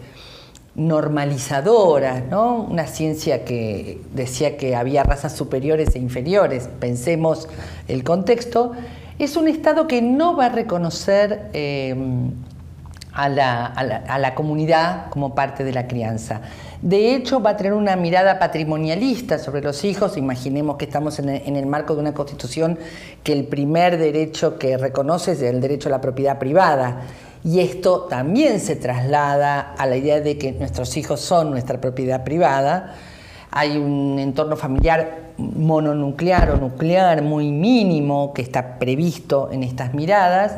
normalizadoras, 0.78 2.24
¿no? 2.30 2.62
una 2.62 2.86
ciencia 2.86 3.44
que 3.44 4.00
decía 4.14 4.56
que 4.56 4.76
había 4.76 5.02
razas 5.02 5.36
superiores 5.36 5.94
e 5.96 5.98
inferiores, 5.98 6.70
pensemos 6.80 7.48
el 7.88 8.04
contexto, 8.04 8.72
es 9.18 9.36
un 9.36 9.48
Estado 9.48 9.88
que 9.88 10.00
no 10.00 10.36
va 10.36 10.46
a 10.46 10.48
reconocer 10.50 11.50
eh, 11.52 11.96
a 13.12 13.28
la, 13.28 14.34
comunidad 14.36 15.10
como 15.10 15.34
parte 15.34 15.64
de 15.64 15.72
la 15.72 15.88
crianza. 15.88 16.40
De 16.80 17.16
hecho, 17.16 17.42
va 17.42 17.50
a 17.50 17.56
tener 17.56 17.72
una 17.72 17.96
mirada 17.96 18.38
patrimonialista 18.38 19.40
sobre 19.40 19.60
los 19.60 19.82
hijos. 19.84 20.16
Imaginemos 20.16 20.76
que 20.76 20.84
estamos 20.84 21.18
en 21.18 21.28
el, 21.28 21.66
marco 21.66 21.96
de 21.96 22.00
una 22.00 22.14
constitución 22.14 22.78
que 23.24 23.32
el 23.32 23.44
primer 23.44 23.98
derecho 23.98 24.56
que 24.56 24.78
reconoce 24.78 25.32
es 25.32 25.42
el 25.42 25.60
derecho 25.60 25.88
a 25.88 25.92
la 25.92 26.00
propiedad 26.00 26.38
privada. 26.38 27.00
Y 27.44 27.60
esto 27.60 28.02
también 28.02 28.60
se 28.60 28.76
traslada 28.76 29.74
a 29.78 29.86
la 29.86 29.96
idea 29.96 30.20
de 30.20 30.38
que 30.38 30.52
nuestros 30.52 30.96
hijos 30.96 31.20
son 31.20 31.50
nuestra 31.50 31.80
propiedad 31.80 32.24
privada. 32.24 32.94
Hay 33.50 33.76
un 33.76 34.18
entorno 34.18 34.56
familiar 34.56 35.32
mononuclear 35.38 36.50
o 36.50 36.56
nuclear 36.56 37.22
muy 37.22 37.50
mínimo 37.50 38.32
que 38.34 38.42
está 38.42 38.78
previsto 38.78 39.50
en 39.52 39.62
estas 39.62 39.94
miradas 39.94 40.56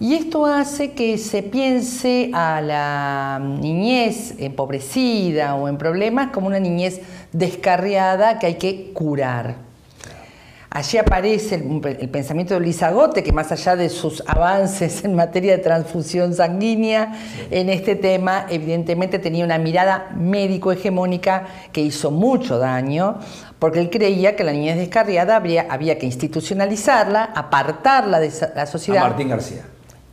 y 0.00 0.14
esto 0.14 0.46
hace 0.46 0.92
que 0.92 1.18
se 1.18 1.42
piense 1.42 2.30
a 2.32 2.60
la 2.60 3.40
niñez 3.42 4.36
empobrecida 4.38 5.56
o 5.56 5.66
en 5.66 5.76
problemas 5.76 6.30
como 6.30 6.46
una 6.46 6.60
niñez 6.60 7.00
descarriada 7.32 8.38
que 8.38 8.46
hay 8.46 8.54
que 8.54 8.92
curar. 8.92 9.67
Allí 10.70 10.98
aparece 10.98 11.54
el, 11.54 12.08
pensamiento 12.10 12.52
de 12.52 12.60
Lizagote, 12.60 13.22
que 13.22 13.32
más 13.32 13.50
allá 13.50 13.74
de 13.74 13.88
sus 13.88 14.22
avances 14.26 15.02
en 15.02 15.14
materia 15.14 15.56
de 15.56 15.62
transfusión 15.62 16.34
sanguínea, 16.34 17.14
en 17.50 17.70
este 17.70 17.96
tema 17.96 18.46
evidentemente 18.50 19.18
tenía 19.18 19.46
una 19.46 19.56
mirada 19.56 20.10
médico-hegemónica 20.14 21.46
que 21.72 21.80
hizo 21.80 22.10
mucho 22.10 22.58
daño, 22.58 23.18
porque 23.58 23.80
él 23.80 23.88
creía 23.88 24.36
que 24.36 24.44
la 24.44 24.52
niñez 24.52 24.76
descarriada 24.76 25.36
había, 25.36 25.66
había 25.70 25.98
que 25.98 26.04
institucionalizarla, 26.04 27.24
apartarla 27.24 28.20
de 28.20 28.30
la 28.54 28.66
sociedad. 28.66 29.06
A 29.06 29.08
Martín 29.08 29.30
García 29.30 29.64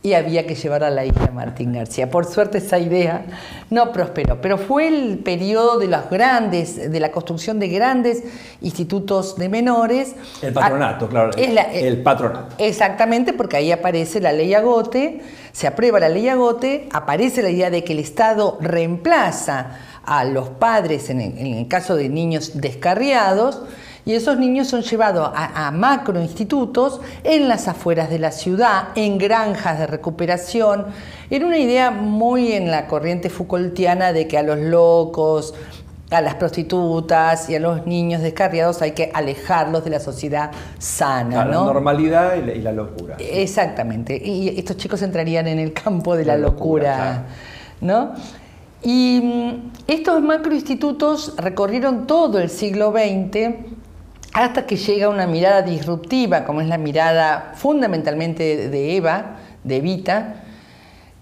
y 0.06 0.14
había 0.14 0.46
que 0.46 0.54
llevar 0.54 0.84
a 0.84 0.90
la 0.90 1.04
hija 1.04 1.32
Martín 1.34 1.72
García. 1.72 2.08
Por 2.08 2.26
suerte 2.26 2.58
esa 2.58 2.78
idea 2.78 3.26
no 3.70 3.90
prosperó, 3.90 4.40
pero 4.40 4.56
fue 4.56 4.86
el 4.86 5.18
periodo 5.18 5.80
de 5.80 5.88
los 5.88 6.08
grandes, 6.08 6.92
de 6.92 7.00
la 7.00 7.10
construcción 7.10 7.58
de 7.58 7.66
grandes 7.66 8.22
institutos 8.60 9.36
de 9.36 9.48
menores. 9.48 10.14
El 10.42 10.52
patronato, 10.52 11.08
claro. 11.08 11.32
el 11.36 12.02
patronato. 12.04 12.54
Exactamente, 12.58 13.32
porque 13.32 13.56
ahí 13.56 13.72
aparece 13.72 14.20
la 14.20 14.32
ley 14.32 14.54
Agote, 14.54 15.22
se 15.50 15.66
aprueba 15.66 15.98
la 15.98 16.08
ley 16.08 16.28
Agote, 16.28 16.88
aparece 16.92 17.42
la 17.42 17.50
idea 17.50 17.70
de 17.70 17.82
que 17.82 17.92
el 17.92 17.98
Estado 17.98 18.58
reemplaza 18.60 19.78
a 20.04 20.24
los 20.24 20.50
padres 20.50 21.10
en 21.10 21.20
el, 21.20 21.66
caso 21.66 21.96
de 21.96 22.08
niños 22.08 22.52
descarriados 22.54 23.60
y 24.06 24.14
esos 24.14 24.38
niños 24.38 24.68
son 24.68 24.82
llevados 24.82 25.30
a, 25.34 25.66
a 25.66 25.70
macroinstitutos 25.72 27.00
en 27.24 27.48
las 27.48 27.66
afueras 27.66 28.08
de 28.08 28.20
la 28.20 28.30
ciudad, 28.30 28.88
en 28.94 29.18
granjas 29.18 29.80
de 29.80 29.88
recuperación, 29.88 30.86
en 31.28 31.44
una 31.44 31.58
idea 31.58 31.90
muy 31.90 32.52
en 32.52 32.70
la 32.70 32.86
corriente 32.86 33.28
Foucaultiana 33.30 34.12
de 34.12 34.28
que 34.28 34.38
a 34.38 34.44
los 34.44 34.58
locos, 34.58 35.54
a 36.10 36.20
las 36.20 36.36
prostitutas 36.36 37.50
y 37.50 37.56
a 37.56 37.60
los 37.60 37.84
niños 37.84 38.22
descarriados 38.22 38.80
hay 38.80 38.92
que 38.92 39.10
alejarlos 39.12 39.82
de 39.82 39.90
la 39.90 39.98
sociedad 39.98 40.52
sana. 40.78 41.44
La 41.44 41.56
normalidad 41.56 42.36
y 42.36 42.60
la, 42.60 42.72
locura. 42.72 43.16
Exactamente. 43.18 44.16
Y 44.16 44.56
estos 44.56 44.76
chicos 44.76 45.02
entrarían 45.02 45.48
en 45.48 45.58
el 45.58 45.72
campo 45.72 46.16
de 46.16 46.24
la, 46.24 46.36
locura, 46.36 47.24
¿no? 47.80 48.12
Y 48.82 49.20
mm, 49.20 49.72
estos 49.88 50.22
macroinstitutos 50.22 51.34
recorrieron 51.36 52.06
todo 52.06 52.38
el 52.38 52.50
siglo 52.50 52.92
XX 52.92 53.75
hasta 54.36 54.66
que 54.66 54.76
llega 54.76 55.08
una 55.08 55.26
mirada 55.26 55.62
disruptiva, 55.62 56.44
como 56.44 56.60
es 56.60 56.68
la 56.68 56.76
mirada 56.76 57.52
fundamentalmente 57.54 58.68
de 58.68 58.94
Eva, 58.94 59.36
de 59.64 59.76
Evita, 59.78 60.42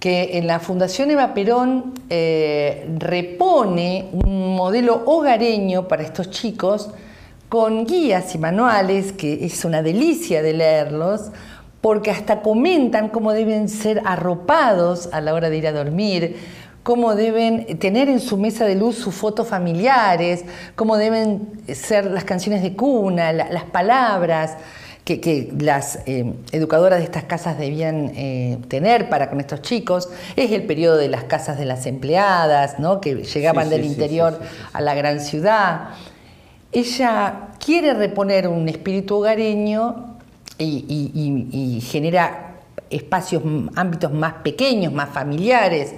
que 0.01 0.37
en 0.37 0.49
la 0.49 0.59
Fundación 0.59 1.13
Eva 1.13 1.33
Perón 1.33 1.95
eh, 2.11 2.93
repone 2.99 4.09
un 4.13 4.57
modelo 4.57 5.05
hogareño 5.07 5.87
para 5.87 6.03
estos 6.03 6.31
chicos 6.31 6.91
con 7.49 7.87
guías 7.87 8.35
y 8.35 8.39
manuales, 8.39 9.13
que 9.13 9.45
es 9.45 9.65
una 9.65 9.81
delicia 9.81 10.43
de 10.43 10.53
leerlos, 10.53 11.31
porque 11.81 12.11
hasta 12.11 12.43
comentan 12.43 13.11
cómo 13.11 13.33
deben 13.33 13.69
ser 13.69 14.03
arropados 14.05 15.09
a 15.13 15.21
la 15.21 15.35
hora 15.35 15.51
de 15.51 15.59
ir 15.59 15.69
a 15.69 15.73
dormir, 15.73 16.37
cómo 16.85 17.17
deben 17.17 17.79
tener 17.79 18.09
en 18.09 18.21
su 18.21 18.37
mesa 18.37 18.67
de 18.67 18.77
luz 18.77 18.97
sus 18.97 19.15
fotos 19.15 19.49
familiares, 19.49 20.45
cómo 20.77 20.97
deben 20.97 21.49
ser 21.73 22.05
las 22.05 22.25
canciones 22.25 22.63
de 22.63 22.77
cuna, 22.77 23.33
las 23.33 23.65
palabras 23.65 24.59
que, 25.05 25.51
las 25.59 26.01
eh, 26.07 26.35
educadoras 26.53 26.99
de 26.99 27.07
estas 27.07 27.25
casas 27.25 27.59
debían 27.59 28.13
eh, 28.15 28.59
tener 28.69 29.09
para 29.09 29.31
con 29.31 29.41
estos 29.41 29.63
chicos. 29.63 30.11
Es 30.37 30.53
el 30.53 30.65
periodo 30.65 30.99
de 30.99 31.09
las 31.09 31.25
casas 31.25 31.59
de 31.59 31.65
las 31.65 31.87
empleadas, 31.87 32.79
¿no? 32.79 33.01
que 33.01 33.15
llegaban 33.15 33.71
del 33.71 33.85
interior 33.87 34.39
a 34.73 34.81
la 34.83 34.95
gran 34.95 35.21
ciudad. 35.21 35.89
Ella 36.71 37.49
quiere 37.65 37.95
reponer 37.95 38.47
un 38.47 38.69
espíritu 38.69 39.17
hogareño 39.17 40.19
y, 40.59 41.83
genera 41.83 42.57
espacios, 42.91 43.43
ámbitos 43.75 44.13
más 44.13 44.35
pequeños, 44.35 44.93
más 44.93 45.09
familiares 45.09 45.95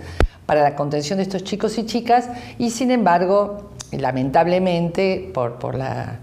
para 0.46 0.62
la 0.62 0.76
contención 0.76 1.18
de 1.18 1.24
estos 1.24 1.44
chicos 1.44 1.76
y 1.78 1.84
chicas 1.84 2.30
y 2.58 2.70
sin 2.70 2.90
embargo, 2.90 3.72
lamentablemente, 3.92 5.30
por 5.34 5.74
la 5.74 6.20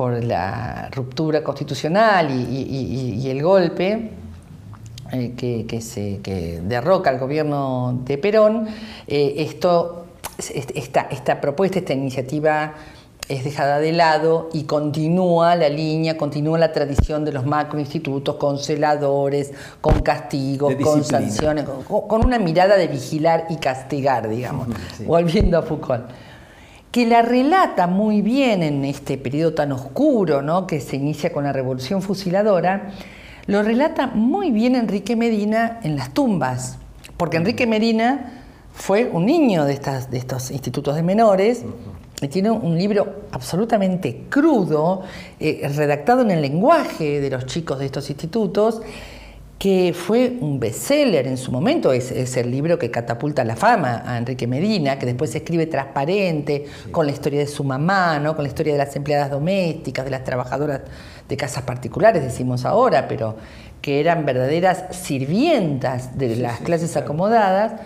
por 0.00 0.24
la 0.24 0.88
ruptura 0.92 1.44
constitucional 1.44 2.30
y, 2.30 3.28
el 3.28 3.42
golpe 3.42 4.12
eh, 5.12 5.34
que, 5.36 5.80
se, 5.82 6.20
derroca 6.62 7.10
al 7.10 7.18
gobierno 7.18 8.00
de 8.02 8.16
Perón, 8.16 8.66
eh, 9.06 9.34
esto, 9.36 10.06
esta, 10.38 11.02
esta 11.02 11.38
propuesta, 11.38 11.80
esta 11.80 11.92
iniciativa 11.92 12.72
es 13.30 13.44
dejada 13.44 13.78
de 13.78 13.92
lado 13.92 14.48
y 14.52 14.64
continúa 14.64 15.54
la 15.54 15.68
línea, 15.68 16.16
continúa 16.16 16.58
la 16.58 16.72
tradición 16.72 17.24
de 17.24 17.32
los 17.32 17.46
macroinstitutos 17.46 18.34
con 18.34 18.58
celadores, 18.58 19.52
con 19.80 20.00
castigo, 20.00 20.68
con 20.82 21.04
sanciones, 21.04 21.64
con, 21.86 22.26
una 22.26 22.40
mirada 22.40 22.76
de 22.76 22.88
vigilar 22.88 23.46
y 23.48 23.56
castigar, 23.56 24.28
digamos, 24.28 24.66
volviendo 25.06 25.58
a 25.58 25.62
Foucault 25.62 26.10
que 26.90 27.06
la 27.06 27.22
relata 27.22 27.86
muy 27.86 28.20
bien 28.20 28.64
en 28.64 28.84
este 28.84 29.16
periodo 29.16 29.54
tan 29.54 29.70
oscuro 29.70 30.42
¿no? 30.42 30.66
que 30.66 30.80
se 30.80 30.96
inicia 30.96 31.32
con 31.32 31.44
la 31.44 31.52
revolución 31.52 32.02
fusiladora, 32.02 32.90
lo 33.46 33.62
relata 33.62 34.08
muy 34.08 34.50
bien 34.50 34.74
Enrique 34.74 35.14
Medina 35.14 35.78
en 35.84 35.94
las 35.94 36.12
tumbas, 36.12 36.78
porque 37.16 37.36
Enrique 37.36 37.64
Medina 37.68 38.42
fue 38.72 39.08
un 39.12 39.26
niño 39.26 39.66
de, 39.66 39.74
estas, 39.74 40.10
de 40.10 40.18
estos 40.18 40.50
institutos 40.50 40.96
de 40.96 41.04
menores 41.04 41.64
tiene 42.28 42.50
un 42.50 42.76
libro 42.76 43.22
absolutamente 43.32 44.24
crudo, 44.28 45.02
eh, 45.38 45.68
redactado 45.74 46.22
en 46.22 46.30
el 46.30 46.42
lenguaje 46.42 47.20
de 47.20 47.30
los 47.30 47.46
chicos 47.46 47.78
de 47.78 47.86
estos 47.86 48.10
institutos, 48.10 48.82
que 49.60 49.94
fue 49.94 50.38
un 50.40 50.58
bestseller 50.58 51.26
en 51.26 51.36
su 51.36 51.52
momento, 51.52 51.92
es, 51.92 52.36
el 52.38 52.50
libro 52.50 52.78
que 52.78 52.90
catapulta 52.90 53.44
la 53.44 53.56
fama 53.56 54.02
a 54.06 54.16
Enrique 54.16 54.46
Medina, 54.46 54.98
que 54.98 55.04
después 55.04 55.32
se 55.32 55.38
escribe 55.38 55.66
transparente, 55.66 56.64
con 56.90 57.04
la 57.04 57.12
historia 57.12 57.40
de 57.40 57.46
su 57.46 57.62
mamá, 57.62 58.18
¿no? 58.18 58.34
con 58.34 58.42
la 58.42 58.48
historia 58.48 58.72
de 58.72 58.78
las 58.78 58.96
empleadas 58.96 59.30
domésticas, 59.30 60.06
de 60.06 60.12
las 60.12 60.24
trabajadoras 60.24 60.80
de 61.28 61.36
casas 61.36 61.64
particulares, 61.64 62.22
decimos 62.22 62.64
ahora, 62.64 63.06
pero 63.06 63.36
que 63.82 64.00
eran 64.00 64.24
verdaderas 64.24 64.84
sirvientas 64.96 66.16
de 66.16 66.36
las 66.36 66.60
clases 66.60 66.96
acomodadas. 66.96 67.82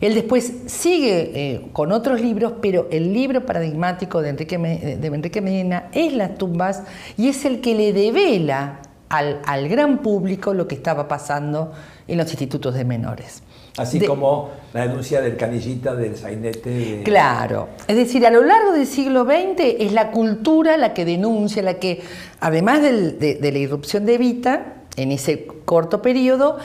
Él 0.00 0.14
después 0.14 0.52
sigue 0.66 1.30
eh, 1.34 1.66
con 1.72 1.92
otros 1.92 2.20
libros, 2.20 2.54
pero 2.62 2.88
el 2.90 3.12
libro 3.12 3.44
paradigmático 3.44 4.22
de 4.22 4.30
Enrique, 4.30 4.58
de 4.58 5.06
Enrique 5.06 5.40
Medina 5.40 5.88
es 5.92 6.12
Las 6.12 6.38
tumbas 6.38 6.82
y 7.16 7.28
es 7.28 7.44
el 7.44 7.60
que 7.60 7.74
le 7.74 7.92
devela 7.92 8.80
al, 9.10 9.68
gran 9.68 9.98
público 9.98 10.54
lo 10.54 10.68
que 10.68 10.76
estaba 10.76 11.08
pasando 11.08 11.72
en 12.06 12.16
los 12.16 12.30
institutos 12.30 12.74
de 12.74 12.84
menores. 12.84 13.42
Así 13.76 14.00
como 14.00 14.50
la 14.72 14.86
denuncia 14.86 15.20
del 15.20 15.36
canillita 15.36 15.94
del 15.94 16.16
sainete. 16.16 17.02
Claro, 17.04 17.68
es 17.88 17.96
decir, 17.96 18.24
a 18.26 18.30
lo 18.30 18.42
largo 18.42 18.72
del 18.72 18.86
siglo 18.86 19.24
XX 19.24 19.76
es 19.78 19.92
la 19.92 20.10
cultura 20.12 20.76
la 20.76 20.94
que 20.94 21.04
denuncia, 21.04 21.62
la 21.62 21.74
que, 21.74 22.02
además 22.40 22.82
de, 22.82 23.38
la 23.40 23.58
irrupción 23.58 24.06
de 24.06 24.14
Evita, 24.14 24.74
en 24.96 25.12
ese 25.12 25.46
corto 25.64 26.02
periodo, 26.02 26.58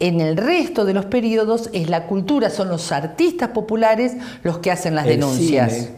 en 0.00 0.20
el 0.20 0.36
resto 0.36 0.84
de 0.84 0.94
los 0.94 1.06
periodos 1.06 1.70
es 1.72 1.88
la 1.88 2.06
cultura, 2.06 2.50
son 2.50 2.68
los 2.68 2.90
artistas 2.92 3.50
populares 3.50 4.14
los 4.42 4.58
que 4.58 4.70
hacen 4.70 4.94
las 4.94 5.06
denuncias. 5.06 5.90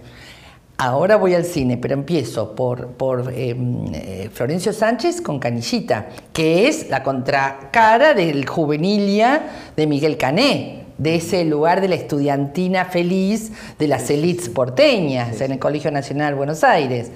Ahora 0.78 1.16
voy 1.16 1.32
al 1.32 1.46
cine, 1.46 1.78
pero 1.78 1.94
empiezo 1.94 2.54
por, 2.54 2.88
por 2.88 3.32
em, 3.34 3.86
eh, 3.94 4.28
Florencio 4.30 4.74
Sánchez 4.74 5.22
con 5.22 5.38
Canillita, 5.38 6.10
que 6.34 6.68
es 6.68 6.90
la 6.90 7.02
contracara 7.02 8.12
del 8.12 8.46
juvenilia 8.46 9.70
de 9.74 9.86
Miguel 9.86 10.18
Cané, 10.18 10.84
de 10.98 11.14
ese 11.14 11.46
lugar 11.46 11.80
de 11.80 11.88
la 11.88 11.94
estudiantina 11.94 12.84
feliz 12.84 13.52
de 13.78 13.88
las 13.88 14.10
élites 14.10 14.50
porteñas 14.50 15.40
en 15.40 15.52
el 15.52 15.58
Colegio 15.58 15.90
Nacional 15.90 16.34
Buenos 16.34 16.62
Aires. 16.62 17.10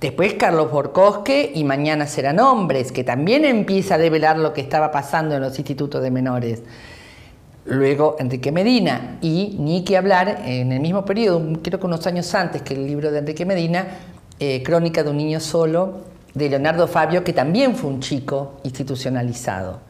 Después 0.00 0.34
Carlos 0.34 0.70
Borcosque 0.70 1.50
y 1.52 1.64
Mañana 1.64 2.06
serán 2.06 2.38
hombres, 2.38 2.92
que 2.92 3.02
también 3.02 3.44
empieza 3.44 3.96
a 3.96 3.98
develar 3.98 4.38
lo 4.38 4.52
que 4.52 4.60
estaba 4.60 4.92
pasando 4.92 5.34
en 5.34 5.40
los 5.40 5.58
institutos 5.58 6.00
de 6.00 6.12
menores. 6.12 6.62
Luego 7.64 8.16
Enrique 8.20 8.52
Medina 8.52 9.18
y 9.20 9.56
ni 9.58 9.82
que 9.84 9.96
hablar 9.96 10.42
en 10.44 10.70
el 10.70 10.80
mismo 10.80 11.04
periodo, 11.04 11.42
creo 11.62 11.80
que 11.80 11.86
unos 11.86 12.06
años 12.06 12.32
antes 12.36 12.62
que 12.62 12.74
el 12.74 12.86
libro 12.86 13.10
de 13.10 13.18
Enrique 13.18 13.44
Medina, 13.44 13.88
eh, 14.38 14.62
Crónica 14.62 15.02
de 15.02 15.10
un 15.10 15.16
niño 15.16 15.40
solo, 15.40 15.98
de 16.32 16.48
Leonardo 16.48 16.86
Fabio, 16.86 17.24
que 17.24 17.32
también 17.32 17.74
fue 17.74 17.90
un 17.90 17.98
chico 17.98 18.60
institucionalizado. 18.62 19.80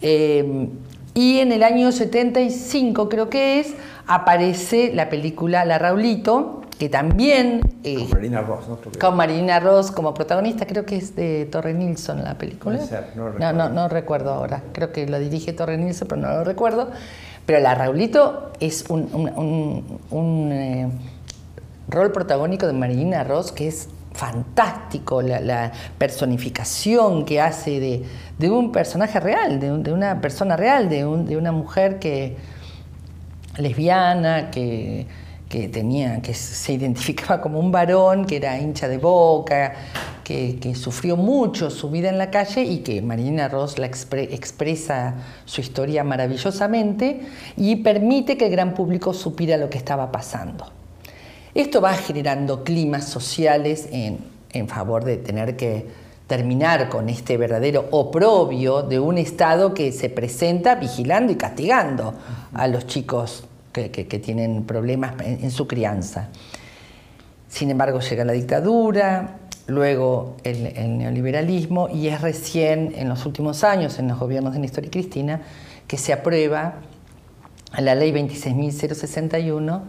Eh, 0.00 0.68
y 1.12 1.40
en 1.40 1.52
el 1.52 1.62
año 1.62 1.92
75 1.92 3.08
creo 3.10 3.28
que 3.28 3.60
es, 3.60 3.74
aparece 4.06 4.92
la 4.94 5.10
película 5.10 5.64
La 5.66 5.78
Raulito, 5.78 6.62
que 6.78 6.88
también... 6.88 7.60
Eh, 7.84 7.98
con 8.00 8.10
Marina 8.10 8.40
Ross, 8.42 8.68
¿no? 8.68 8.78
Con 9.00 9.16
Marina 9.16 9.60
Ross 9.60 9.90
como 9.90 10.12
protagonista, 10.12 10.66
creo 10.66 10.84
que 10.84 10.96
es 10.96 11.16
de 11.16 11.46
Torre 11.46 11.72
Nilsson 11.74 12.22
la 12.22 12.36
película. 12.36 12.78
no, 13.14 13.30
recuerdo. 13.30 13.52
No, 13.52 13.68
no, 13.68 13.88
recuerdo 13.88 14.32
ahora, 14.32 14.62
creo 14.72 14.92
que 14.92 15.06
lo 15.06 15.18
dirige 15.18 15.52
Torre 15.52 15.78
Nilsson, 15.78 16.08
pero 16.08 16.20
no 16.20 16.28
lo 16.28 16.44
recuerdo. 16.44 16.90
Pero 17.46 17.60
La 17.60 17.74
Raulito 17.74 18.52
es 18.60 18.84
un, 18.90 20.50
eh, 20.52 20.88
rol 21.88 22.12
protagónico 22.12 22.66
de 22.66 22.72
Marina 22.72 23.22
Ross 23.24 23.52
que 23.52 23.68
es 23.68 23.88
fantástico, 24.12 25.22
la, 25.22 25.72
personificación 25.98 27.24
que 27.24 27.40
hace 27.40 28.04
de, 28.38 28.50
un 28.50 28.72
personaje 28.72 29.20
real, 29.20 29.60
de, 29.60 29.78
de, 29.78 29.92
una 29.92 30.20
persona 30.20 30.56
real, 30.56 30.88
de, 30.88 30.98
de 30.98 31.36
una 31.36 31.52
mujer 31.52 31.98
que 31.98 32.36
lesbiana, 33.58 34.50
que 34.50 35.06
que 35.48 35.68
tenía, 35.68 36.20
que 36.20 36.34
se 36.34 36.72
identificaba 36.72 37.40
como 37.40 37.60
un 37.60 37.70
varón, 37.70 38.26
que 38.26 38.36
era 38.36 38.58
hincha 38.58 38.88
de 38.88 38.98
boca, 38.98 39.74
que, 40.24 40.74
sufrió 40.74 41.16
mucho 41.16 41.70
su 41.70 41.88
vida 41.88 42.08
en 42.08 42.18
la 42.18 42.30
calle 42.30 42.62
y 42.62 42.78
que 42.78 43.00
Marina 43.00 43.48
Ross 43.48 43.78
la 43.78 43.86
expresa 43.86 45.14
su 45.44 45.60
historia 45.60 46.02
maravillosamente 46.02 47.20
y 47.56 47.76
permite 47.76 48.36
que 48.36 48.46
el 48.46 48.50
gran 48.50 48.74
público 48.74 49.14
supiera 49.14 49.56
lo 49.56 49.70
que 49.70 49.78
estaba 49.78 50.10
pasando. 50.10 50.66
Esto 51.54 51.80
va 51.80 51.94
generando 51.94 52.64
climas 52.64 53.04
sociales 53.04 53.88
en, 53.92 54.18
en 54.52 54.68
favor 54.68 55.04
de 55.04 55.16
tener 55.16 55.56
que 55.56 55.86
terminar 56.26 56.88
con 56.88 57.08
este 57.08 57.36
verdadero 57.36 57.86
oprobio 57.92 58.82
de 58.82 58.98
un 58.98 59.16
Estado 59.16 59.74
que 59.74 59.92
se 59.92 60.10
presenta 60.10 60.74
vigilando 60.74 61.32
y 61.32 61.36
castigando 61.36 62.14
a 62.52 62.66
los 62.66 62.88
chicos 62.88 63.44
que, 63.76 64.18
tienen 64.18 64.64
problemas 64.64 65.14
en, 65.20 65.50
su 65.50 65.66
crianza. 65.66 66.28
Sin 67.48 67.70
embargo, 67.70 68.00
llega 68.00 68.24
la 68.24 68.32
dictadura, 68.32 69.38
luego 69.66 70.36
el, 70.44 70.98
neoliberalismo 70.98 71.88
y 71.88 72.08
es 72.08 72.20
recién 72.20 72.94
en 72.96 73.08
los 73.08 73.26
últimos 73.26 73.64
años, 73.64 73.98
en 73.98 74.08
los 74.08 74.18
gobiernos 74.18 74.54
de 74.54 74.60
Néstor 74.60 74.84
y 74.86 74.88
Cristina, 74.88 75.42
que 75.86 75.98
se 75.98 76.12
aprueba 76.12 76.80
la 77.78 77.94
ley 77.94 78.12
26.061 78.12 79.82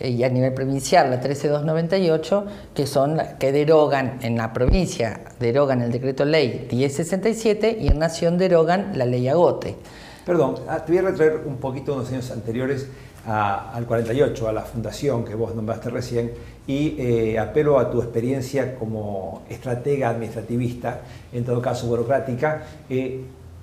eh, 0.00 0.10
y 0.10 0.24
a 0.24 0.28
nivel 0.28 0.52
provincial 0.52 1.10
la 1.10 1.20
13298, 1.20 2.46
que 2.74 2.86
son 2.86 3.20
que 3.38 3.52
derogan 3.52 4.18
en 4.22 4.36
la 4.36 4.52
provincia, 4.52 5.20
derogan 5.40 5.82
el 5.82 5.92
decreto 5.92 6.24
ley 6.24 6.66
1067 6.70 7.78
y 7.80 7.88
en 7.88 7.98
Nación 7.98 8.38
derogan 8.38 8.92
la 8.96 9.06
ley 9.06 9.28
Agote. 9.28 9.76
Perdón, 10.24 10.54
ah, 10.68 10.84
te 10.84 10.92
voy 10.92 10.98
a 10.98 11.02
retraer 11.02 11.42
un 11.46 11.56
poquito 11.56 11.94
unos 11.94 12.08
años 12.10 12.30
anteriores 12.30 12.86
al 13.26 13.86
48, 13.86 14.48
a 14.48 14.52
la 14.52 14.62
fundación 14.62 15.24
que 15.24 15.34
vos 15.34 15.54
nombraste 15.54 15.90
recién, 15.90 16.32
y 16.66 16.96
eh, 16.98 17.38
apelo 17.38 17.78
a 17.78 17.90
tu 17.90 18.00
experiencia 18.00 18.76
como 18.76 19.42
estratega 19.48 20.10
administrativista, 20.10 21.00
en 21.32 21.44
todo 21.44 21.60
caso 21.60 21.86
burocrática, 21.86 22.62
eh, 22.88 23.20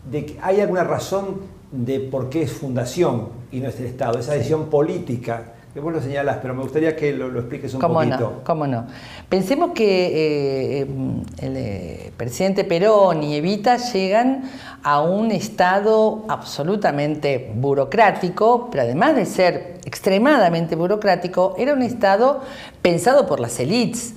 de 0.10 0.25
que 0.25 0.38
hay 0.42 0.62
alguna 0.62 0.84
razón 0.84 1.42
de 1.72 2.00
por 2.00 2.30
qué 2.30 2.44
es 2.44 2.51
fundación 2.51 3.30
y 3.51 3.60
no 3.60 3.70
es 3.70 3.80
el 3.80 3.88
Estado, 3.88 4.20
esa 4.20 4.34
decisión 4.34 4.70
política 4.70 5.54
que 5.74 5.80
vos 5.80 5.94
lo 5.94 6.02
señalas, 6.02 6.38
pero 6.42 6.56
me 6.56 6.64
gustaría 6.64 6.96
que 6.96 7.14
lo, 7.14 7.28
expliques 7.38 7.74
un 7.74 7.80
¿Cómo 7.80 7.96
poquito. 7.96 8.20
No, 8.20 8.44
¿Cómo 8.44 8.66
no? 8.66 8.88
Pensemos 9.30 9.72
que 9.74 10.82
eh, 10.82 10.88
el 11.42 12.12
presidente 12.14 12.64
Perón 12.64 13.22
y 13.24 13.36
Evita 13.36 13.78
llegan 13.78 14.50
a 14.82 15.02
un 15.02 15.32
estado 15.32 16.26
absolutamente 16.28 17.52
burocrático, 17.56 18.70
pero 18.72 18.84
además 18.84 19.16
de 19.16 19.26
ser 19.26 19.80
extremadamente 19.86 20.76
burocrático, 20.76 21.56
era 21.58 21.74
un 21.74 21.84
estado 21.84 22.42
pensado 22.82 23.28
por 23.28 23.40
las 23.40 23.60
élites 23.60 24.16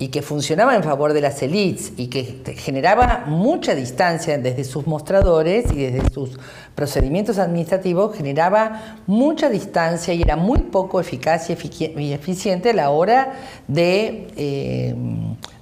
y 0.00 0.08
que 0.08 0.22
funcionaba 0.22 0.74
en 0.74 0.82
favor 0.82 1.12
de 1.12 1.20
las 1.20 1.42
élites 1.42 1.92
y 1.98 2.06
que 2.06 2.42
generaba 2.56 3.24
mucha 3.26 3.74
distancia 3.74 4.38
desde 4.38 4.64
sus 4.64 4.86
mostradores 4.86 5.70
y 5.70 5.76
desde 5.76 6.08
sus 6.08 6.38
procedimientos 6.74 7.38
administrativos, 7.38 8.16
generaba 8.16 8.96
mucha 9.06 9.50
distancia 9.50 10.14
y 10.14 10.22
era 10.22 10.36
muy 10.36 10.60
poco 10.60 11.00
eficaz 11.00 11.50
y, 11.50 12.12
eficiente 12.14 12.70
a 12.70 12.72
la 12.72 12.88
hora 12.88 13.34
de 13.68 14.28
eh, 14.36 14.94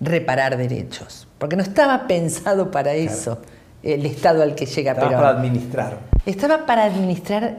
reparar 0.01 0.57
derechos, 0.57 1.27
porque 1.39 1.57
no 1.57 1.63
estaba 1.65 2.07
pensado 2.07 2.71
para 2.71 2.95
eso 2.95 3.39
el 3.83 4.07
Estado 4.07 4.45
al 4.45 4.55
que 4.55 4.67
llega 4.67 4.93
Estaba 4.93 5.11
para 5.11 5.29
administrar. 5.31 5.99
Estaba 6.27 6.65
para 6.65 6.85
administrar 6.85 7.57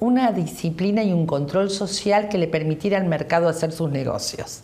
una 0.00 0.32
disciplina 0.32 1.02
y 1.02 1.12
un 1.12 1.26
control 1.26 1.68
social 1.68 2.30
que 2.30 2.38
le 2.38 2.48
permitiera 2.48 2.96
al 2.96 3.04
mercado 3.04 3.50
hacer 3.50 3.70
sus 3.70 3.90
negocios. 3.90 4.62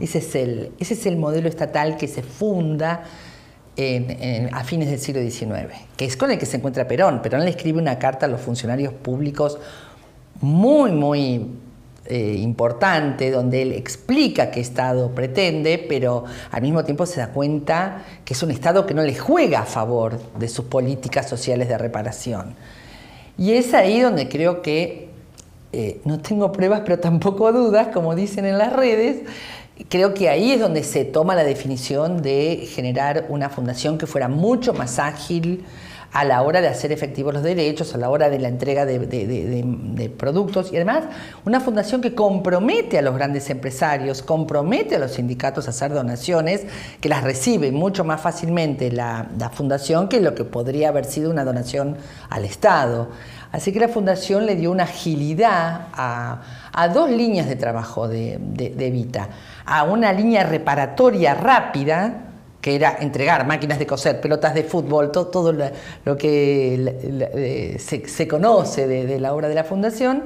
Ese, 0.00 0.18
es 0.18 0.34
el, 0.34 0.72
ese 0.78 0.94
es 0.94 1.06
el 1.06 1.16
modelo 1.16 1.48
estatal 1.48 1.96
que 1.96 2.08
se 2.08 2.22
funda 2.22 3.04
a 4.52 4.64
fines 4.64 4.88
del 4.88 5.00
siglo 5.00 5.20
XIX, 5.20 5.74
que 5.96 6.04
es 6.04 6.16
con 6.16 6.30
el 6.30 6.38
que 6.38 6.46
se 6.46 6.58
encuentra 6.58 6.86
Perón. 6.86 7.20
Perón 7.22 7.44
le 7.44 7.50
escribe 7.50 7.80
una 7.80 7.98
carta 7.98 8.26
a 8.26 8.28
los 8.28 8.40
funcionarios 8.40 8.92
públicos 8.92 9.58
muy, 10.40 10.92
muy 10.92 11.48
eh, 12.06 12.36
importante 12.38 13.30
donde 13.30 13.62
él 13.62 13.72
explica 13.72 14.50
qué 14.50 14.60
Estado 14.60 15.12
pretende, 15.12 15.78
pero 15.88 16.24
al 16.50 16.60
mismo 16.60 16.84
tiempo 16.84 17.06
se 17.06 17.18
da 17.18 17.28
cuenta 17.28 18.04
que 18.26 18.34
es 18.34 18.42
un 18.42 18.50
Estado 18.50 18.84
que 18.84 18.92
no 18.92 19.02
le 19.02 19.14
juega 19.14 19.60
a 19.60 19.64
favor 19.64 20.20
de 20.38 20.48
sus 20.48 20.66
políticas 20.66 21.26
sociales 21.26 21.66
de 21.66 21.78
reparación. 21.78 22.56
Y 23.38 23.52
es 23.52 23.72
ahí 23.72 24.00
donde 24.00 24.28
creo 24.28 24.60
que, 24.60 25.08
eh, 25.72 26.02
no 26.04 26.20
tengo 26.20 26.52
pruebas, 26.52 26.82
pero 26.84 27.00
tampoco 27.00 27.50
dudas, 27.52 27.88
como 27.88 28.14
dicen 28.14 28.44
en 28.44 28.58
las 28.58 28.74
redes, 28.74 29.22
creo 29.88 30.14
que 30.14 30.28
ahí 30.28 30.52
es 30.52 30.60
donde 30.60 30.82
se 30.82 31.04
toma 31.04 31.34
la 31.34 31.44
definición 31.44 32.22
de 32.22 32.68
generar 32.72 33.26
una 33.28 33.50
fundación 33.50 33.98
que 33.98 34.06
fuera 34.06 34.28
mucho 34.28 34.72
más 34.72 34.98
ágil, 34.98 35.64
a 36.14 36.24
la 36.24 36.42
hora 36.42 36.60
de 36.60 36.68
hacer 36.68 36.92
efectivos 36.92 37.34
los 37.34 37.42
derechos, 37.42 37.92
a 37.92 37.98
la 37.98 38.08
hora 38.08 38.30
de 38.30 38.38
la 38.38 38.46
entrega 38.46 38.86
de, 38.86 40.12
productos 40.16 40.72
y 40.72 40.76
además 40.76 41.02
una 41.44 41.58
fundación 41.58 42.00
que 42.00 42.14
compromete 42.14 42.98
a 42.98 43.02
los 43.02 43.16
grandes 43.16 43.50
empresarios, 43.50 44.22
compromete 44.22 44.94
a 44.94 45.00
los 45.00 45.14
sindicatos 45.14 45.66
a 45.66 45.70
hacer 45.70 45.92
donaciones, 45.92 46.66
que 47.00 47.08
las 47.08 47.24
recibe 47.24 47.72
mucho 47.72 48.04
más 48.04 48.20
fácilmente 48.20 48.92
la, 48.92 49.28
fundación 49.52 50.08
que 50.08 50.20
lo 50.20 50.36
que 50.36 50.44
podría 50.44 50.90
haber 50.90 51.04
sido 51.04 51.32
una 51.32 51.44
donación 51.44 51.96
al 52.30 52.44
Estado. 52.44 53.08
Así 53.50 53.72
que 53.72 53.80
la 53.80 53.88
fundación 53.88 54.46
le 54.46 54.54
dio 54.54 54.70
una 54.70 54.84
agilidad 54.84 55.88
a, 55.92 56.88
dos 56.94 57.10
líneas 57.10 57.48
de 57.48 57.56
trabajo 57.56 58.06
de, 58.06 58.34
Evita, 58.78 59.30
a 59.66 59.84
una 59.84 60.12
línea 60.12 60.44
reparatoria 60.44 61.34
rápida, 61.34 62.24
que 62.60 62.74
era 62.76 62.96
entregar 63.00 63.46
máquinas 63.46 63.78
de 63.78 63.86
coser, 63.86 64.20
pelotas 64.20 64.54
de 64.54 64.64
fútbol, 64.64 65.12
todo, 65.12 65.52
lo, 65.52 66.16
que 66.16 67.76
se, 67.78 68.28
conoce 68.28 68.86
de, 68.86 69.20
la 69.20 69.34
obra 69.34 69.48
de 69.48 69.54
la 69.54 69.64
Fundación, 69.64 70.24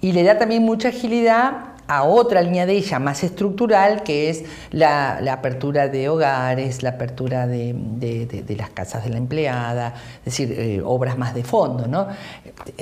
y 0.00 0.12
le 0.12 0.22
da 0.22 0.38
también 0.38 0.62
mucha 0.62 0.90
agilidad 0.90 1.74
a 1.88 2.04
otra 2.04 2.42
línea 2.42 2.66
de 2.66 2.74
ella 2.74 2.98
más 2.98 3.24
estructural, 3.24 4.02
que 4.04 4.30
es 4.30 4.44
la, 4.70 5.16
apertura 5.32 5.88
de 5.88 6.08
hogares, 6.08 6.82
la 6.82 6.90
apertura 6.90 7.46
de, 7.46 8.54
las 8.56 8.70
casas 8.70 9.04
de 9.04 9.10
la 9.10 9.16
empleada, 9.16 9.94
es 10.18 10.24
decir, 10.26 10.52
eh, 10.56 10.82
obras 10.84 11.18
más 11.18 11.34
de 11.34 11.42
fondo. 11.42 11.88
¿no? 11.88 12.06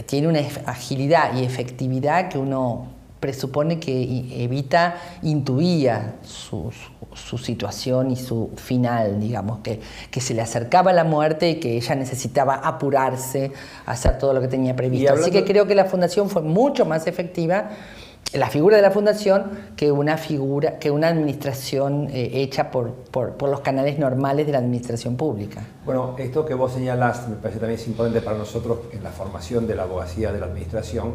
Tiene 0.04 0.28
una 0.28 0.40
agilidad 0.66 1.34
y 1.34 1.44
efectividad 1.44 2.28
que 2.28 2.36
uno 2.36 2.88
presupone 3.20 3.80
que 3.80 4.44
Evita 4.44 4.96
intuía 5.22 6.16
su, 6.22 6.70
situación 7.14 8.10
y 8.10 8.16
su 8.16 8.50
final, 8.56 9.20
digamos, 9.20 9.60
que, 9.60 9.80
que, 10.10 10.20
se 10.20 10.34
le 10.34 10.42
acercaba 10.42 10.92
la 10.92 11.04
muerte 11.04 11.50
y 11.50 11.54
que 11.60 11.76
ella 11.76 11.94
necesitaba 11.94 12.56
apurarse 12.56 13.52
a 13.86 13.92
hacer 13.92 14.18
todo 14.18 14.34
lo 14.34 14.40
que 14.40 14.48
tenía 14.48 14.76
previsto. 14.76 15.12
Así 15.12 15.30
que 15.30 15.44
creo 15.44 15.66
que 15.66 15.74
la 15.74 15.86
fundación 15.86 16.28
fue 16.28 16.42
mucho 16.42 16.84
más 16.84 17.06
efectiva 17.06 17.70
la 18.32 18.48
figura 18.48 18.76
de 18.76 18.82
la 18.82 18.90
fundación 18.90 19.50
que 19.76 19.92
una 19.92 20.16
figura, 20.18 20.78
que 20.78 20.90
una 20.90 21.08
administración 21.08 22.08
eh, 22.10 22.30
hecha 22.34 22.70
por, 22.70 22.92
por, 22.92 23.34
por, 23.34 23.48
los 23.48 23.60
canales 23.60 23.98
normales 23.98 24.46
de 24.46 24.52
la 24.52 24.58
administración 24.58 25.16
pública. 25.16 25.62
Bueno, 25.84 26.16
esto 26.18 26.44
que 26.44 26.54
vos 26.54 26.72
señalas 26.72 27.28
me 27.28 27.36
parece 27.36 27.60
también 27.60 27.80
es 27.80 27.86
importante 27.86 28.20
para 28.20 28.36
nosotros 28.36 28.78
en 28.92 29.02
la 29.02 29.10
formación 29.10 29.66
de 29.66 29.76
la 29.76 29.84
abogacía 29.84 30.32
de 30.32 30.40
la 30.40 30.46
administración 30.46 31.14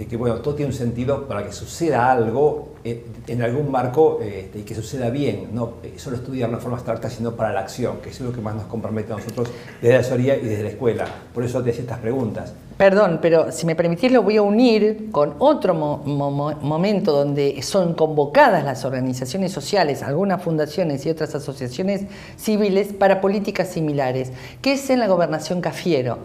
de 0.00 0.06
que 0.06 0.16
bueno, 0.16 0.36
todo 0.36 0.54
tiene 0.54 0.72
un 0.72 0.76
sentido 0.76 1.28
para 1.28 1.44
que 1.44 1.52
suceda 1.52 2.10
algo 2.10 2.70
eh, 2.84 3.04
en 3.26 3.42
algún 3.42 3.70
marco 3.70 4.18
este, 4.22 4.60
y 4.60 4.62
que 4.62 4.74
suceda 4.74 5.10
bien, 5.10 5.50
no 5.52 5.74
eh, 5.82 5.92
solo 5.98 6.16
estudiar 6.16 6.48
de 6.48 6.54
una 6.54 6.62
forma 6.62 6.78
abstracta, 6.78 7.10
sino 7.10 7.32
para 7.32 7.52
la 7.52 7.60
acción, 7.60 7.98
que 8.02 8.08
es 8.08 8.18
lo 8.22 8.32
que 8.32 8.40
más 8.40 8.54
nos 8.54 8.64
compromete 8.64 9.12
a 9.12 9.16
nosotros 9.16 9.50
desde 9.82 9.92
la 9.92 10.00
asesoría 10.00 10.38
y 10.38 10.40
desde 10.40 10.62
la 10.62 10.68
escuela. 10.70 11.04
Por 11.34 11.44
eso 11.44 11.62
te 11.62 11.68
hacía 11.68 11.82
estas 11.82 11.98
preguntas. 11.98 12.54
Perdón, 12.78 13.18
pero 13.20 13.52
si 13.52 13.66
me 13.66 13.76
permitís 13.76 14.10
lo 14.10 14.22
voy 14.22 14.38
a 14.38 14.42
unir 14.42 15.10
con 15.12 15.34
otro 15.38 15.74
momento 15.74 17.12
donde 17.12 17.60
son 17.60 17.92
convocadas 17.92 18.64
las 18.64 18.86
organizaciones 18.86 19.52
sociales, 19.52 20.02
algunas 20.02 20.42
fundaciones 20.42 21.04
y 21.04 21.10
otras 21.10 21.34
asociaciones 21.34 22.06
civiles 22.38 22.94
para 22.94 23.20
políticas 23.20 23.68
similares, 23.68 24.32
que 24.62 24.72
es 24.72 24.88
en 24.88 24.98
la 24.98 25.08
gobernación 25.08 25.60
Cafiero. 25.60 26.20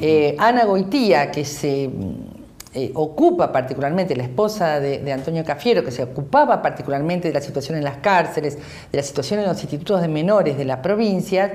Eh, 0.00 0.34
Ana 0.40 0.64
Goitía, 0.64 1.30
que 1.30 1.44
se 1.44 1.88
eh, 2.78 2.90
ocupa 2.92 3.50
particularmente, 3.50 4.14
la 4.14 4.24
esposa 4.24 4.80
de, 4.80 5.10
Antonio 5.10 5.42
Cafiero, 5.42 5.82
que 5.82 5.90
se 5.90 6.02
ocupaba 6.02 6.60
particularmente 6.60 7.26
de 7.28 7.32
la 7.32 7.40
situación 7.40 7.78
en 7.78 7.84
las 7.84 7.96
cárceles, 7.96 8.58
de 8.92 8.98
la 8.98 9.02
situación 9.02 9.40
en 9.40 9.46
los 9.46 9.58
institutos 9.62 10.02
de 10.02 10.08
menores 10.08 10.58
de 10.58 10.66
la 10.66 10.82
provincia, 10.82 11.54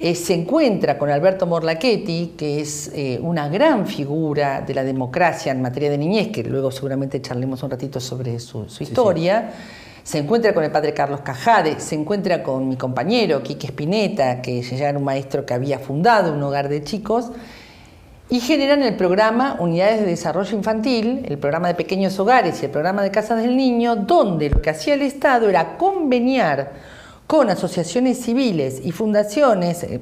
eh, 0.00 0.16
se 0.16 0.34
encuentra 0.34 0.98
con 0.98 1.10
Alberto 1.10 1.46
Morlachetti, 1.46 2.34
que 2.36 2.60
es 2.60 2.90
eh, 2.92 3.20
una 3.22 3.48
gran 3.48 3.86
figura 3.86 4.62
de 4.62 4.74
la 4.74 4.82
democracia 4.82 5.52
en 5.52 5.62
materia 5.62 5.88
de 5.90 5.98
niñez, 5.98 6.32
que 6.32 6.42
luego 6.42 6.72
seguramente 6.72 7.22
charlemos 7.22 7.62
un 7.62 7.70
ratito 7.70 8.00
sobre 8.00 8.40
su, 8.40 8.66
historia. 8.80 9.52
Se 10.02 10.18
encuentra 10.18 10.52
con 10.52 10.64
el 10.64 10.72
padre 10.72 10.92
Carlos 10.92 11.20
Cajade, 11.20 11.78
se 11.78 11.94
encuentra 11.94 12.42
con 12.42 12.68
mi 12.68 12.74
compañero 12.74 13.44
Quique 13.44 13.68
Spinetta, 13.68 14.42
que 14.42 14.60
ya 14.60 14.88
era 14.88 14.98
un 14.98 15.04
maestro 15.04 15.46
que 15.46 15.54
había 15.54 15.78
fundado 15.78 16.32
un 16.32 16.42
hogar 16.42 16.68
de 16.68 16.82
chicos, 16.82 17.30
y 18.32 18.40
generan 18.40 18.82
el 18.82 18.96
programa 18.96 19.56
Unidades 19.58 20.00
de 20.00 20.06
Desarrollo 20.06 20.56
Infantil, 20.56 21.22
el 21.28 21.36
programa 21.36 21.68
de 21.68 21.74
Pequeños 21.74 22.18
Hogares 22.18 22.62
y 22.62 22.64
el 22.64 22.70
programa 22.70 23.02
de 23.02 23.10
Casas 23.10 23.42
del 23.42 23.54
Niño, 23.54 23.94
donde 23.94 24.48
lo 24.48 24.62
que 24.62 24.70
hacía 24.70 24.94
el 24.94 25.02
Estado 25.02 25.50
era 25.50 25.76
conveniar 25.76 26.72
con 27.26 27.50
asociaciones 27.50 28.22
civiles 28.22 28.80
y 28.82 28.90
fundaciones, 28.90 29.82
eh, 29.82 30.00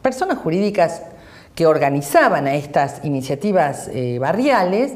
personas 0.00 0.38
jurídicas 0.38 1.02
que 1.54 1.66
organizaban 1.66 2.46
a 2.46 2.54
estas 2.54 3.04
iniciativas 3.04 3.90
eh, 3.92 4.16
barriales, 4.18 4.94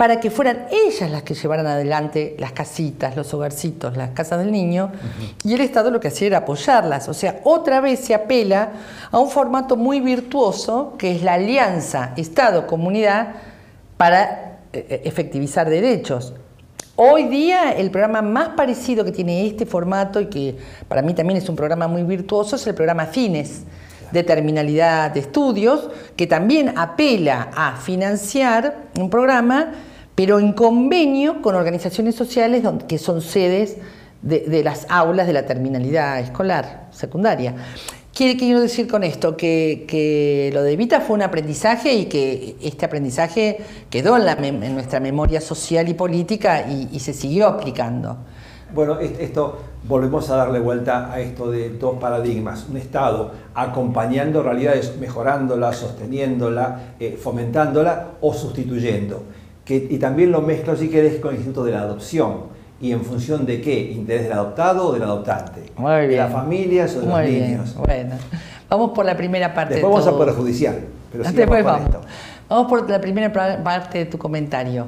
para 0.00 0.18
que 0.18 0.30
fueran 0.30 0.64
ellas 0.72 1.10
las 1.10 1.24
que 1.24 1.34
llevaran 1.34 1.66
adelante 1.66 2.34
las 2.38 2.52
casitas, 2.52 3.16
los 3.16 3.34
hogarcitos, 3.34 3.98
las 3.98 4.12
casas 4.12 4.38
del 4.38 4.50
niño, 4.50 4.90
y 5.44 5.52
el 5.52 5.60
Estado 5.60 5.90
lo 5.90 6.00
que 6.00 6.08
hacía 6.08 6.28
era 6.28 6.38
apoyarlas. 6.38 7.06
O 7.10 7.12
sea, 7.12 7.42
otra 7.44 7.82
vez 7.82 8.00
se 8.00 8.14
apela 8.14 8.70
a 9.10 9.18
un 9.18 9.28
formato 9.28 9.76
muy 9.76 10.00
virtuoso, 10.00 10.94
que 10.96 11.14
es 11.14 11.22
la 11.22 11.34
alianza 11.34 12.14
Estado-Comunidad 12.16 13.34
para 13.98 14.60
eh, 14.72 15.02
efectivizar 15.04 15.68
derechos. 15.68 16.32
Hoy 16.96 17.24
día 17.24 17.70
el 17.72 17.90
programa 17.90 18.22
más 18.22 18.48
parecido 18.56 19.04
que 19.04 19.12
tiene 19.12 19.46
este 19.46 19.66
formato 19.66 20.18
y 20.18 20.28
que 20.28 20.56
para 20.88 21.02
mí 21.02 21.12
también 21.12 21.36
es 21.36 21.48
un 21.50 21.56
programa 21.56 21.88
muy 21.88 22.04
virtuoso 22.04 22.56
es 22.56 22.66
el 22.66 22.74
programa 22.74 23.04
Fines 23.04 23.64
de 24.12 24.22
terminalidad 24.22 25.10
de 25.10 25.20
estudios, 25.20 25.90
que 26.16 26.26
también 26.26 26.76
apela 26.78 27.50
a 27.54 27.76
financiar 27.76 28.88
un 28.98 29.10
programa, 29.10 29.72
pero 30.20 30.38
en 30.38 30.52
convenio 30.52 31.40
con 31.40 31.54
organizaciones 31.54 32.14
sociales 32.14 32.62
que 32.86 32.98
son 32.98 33.22
sedes 33.22 33.78
de, 34.20 34.62
las 34.62 34.86
aulas 34.90 35.26
de 35.26 35.32
la 35.32 35.46
terminalidad 35.46 36.20
escolar 36.20 36.88
secundaria. 36.90 37.54
¿Qué 38.14 38.36
quiero 38.36 38.60
decir 38.60 38.86
con 38.86 39.02
esto? 39.02 39.34
Que, 39.34 40.50
lo 40.52 40.62
de 40.62 40.76
Vita 40.76 41.00
fue 41.00 41.16
un 41.16 41.22
aprendizaje 41.22 41.94
y 41.94 42.04
que 42.04 42.54
este 42.60 42.84
aprendizaje 42.84 43.60
quedó 43.88 44.18
en, 44.18 44.74
nuestra 44.74 45.00
memoria 45.00 45.40
social 45.40 45.88
y 45.88 45.94
política 45.94 46.66
y, 46.70 47.00
se 47.00 47.14
siguió 47.14 47.46
aplicando. 47.46 48.18
Bueno, 48.74 49.00
esto 49.00 49.58
volvemos 49.88 50.28
a 50.28 50.36
darle 50.36 50.60
vuelta 50.60 51.10
a 51.10 51.18
esto 51.20 51.50
de 51.50 51.70
dos 51.70 51.98
paradigmas. 51.98 52.66
Un 52.68 52.76
Estado 52.76 53.32
acompañando 53.54 54.42
realidades, 54.42 54.98
mejorándola, 55.00 55.72
sosteniéndola, 55.72 56.94
eh, 57.00 57.18
fomentándola 57.18 58.18
o 58.20 58.34
sustituyendo. 58.34 59.22
Y 59.76 59.98
también 59.98 60.32
lo 60.32 60.42
mezclo, 60.42 60.76
si 60.76 60.88
querés, 60.88 61.20
con 61.20 61.30
el 61.30 61.36
Instituto 61.36 61.64
de 61.64 61.72
la 61.72 61.80
Adopción 61.80 62.50
y 62.80 62.92
en 62.92 63.02
función 63.02 63.44
de 63.44 63.60
qué, 63.60 63.92
interés 63.92 64.24
del 64.24 64.32
adoptado 64.32 64.88
o 64.88 64.92
del 64.92 65.02
adoptante, 65.02 65.64
Muy 65.76 65.92
bien. 65.92 66.10
de 66.10 66.16
las 66.16 66.32
familias 66.32 66.96
o 66.96 67.00
de 67.00 67.06
los 67.06 67.22
niños. 67.22 67.74
Bueno, 67.76 68.14
vamos 68.68 68.90
por 68.92 69.04
la 69.04 69.16
primera 69.16 69.52
parte. 69.52 69.74
Después 69.74 69.92
vamos 69.92 70.06
al 70.06 70.14
Poder 70.14 70.34
Judicial, 70.34 70.80
pero 71.12 71.24
Después 71.24 71.64
vamos. 71.64 71.88
Vamos 72.48 72.66
por 72.68 72.88
la 72.90 73.00
primera 73.00 73.32
parte 73.32 73.98
de 73.98 74.06
tu 74.06 74.18
comentario. 74.18 74.86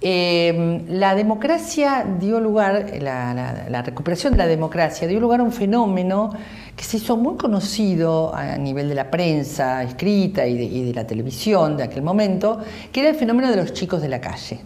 Em, 0.00 0.84
la 0.86 1.14
democracia 1.14 2.04
dio 2.20 2.38
lugar, 2.38 2.90
la, 3.00 3.82
recuperación 3.82 4.34
de 4.34 4.38
la 4.38 4.46
democracia 4.46 5.08
dio 5.08 5.18
lugar 5.18 5.40
a 5.40 5.42
un 5.42 5.52
fenómeno 5.52 6.30
que 6.76 6.84
se 6.84 6.96
hizo 6.96 7.16
muy 7.16 7.36
conocido 7.36 8.34
a 8.34 8.56
nivel 8.56 8.88
de 8.88 8.94
la 8.94 9.10
prensa 9.10 9.82
escrita 9.82 10.46
y 10.46 10.56
de, 10.56 10.64
y 10.64 10.84
de 10.84 10.94
la 10.94 11.06
televisión 11.06 11.76
de 11.76 11.84
aquel 11.84 12.02
momento, 12.02 12.58
que 12.92 13.00
era 13.00 13.10
el 13.10 13.16
fenómeno 13.16 13.50
de 13.50 13.56
los 13.56 13.72
chicos 13.72 14.02
de 14.02 14.08
la 14.08 14.20
calle 14.20 14.60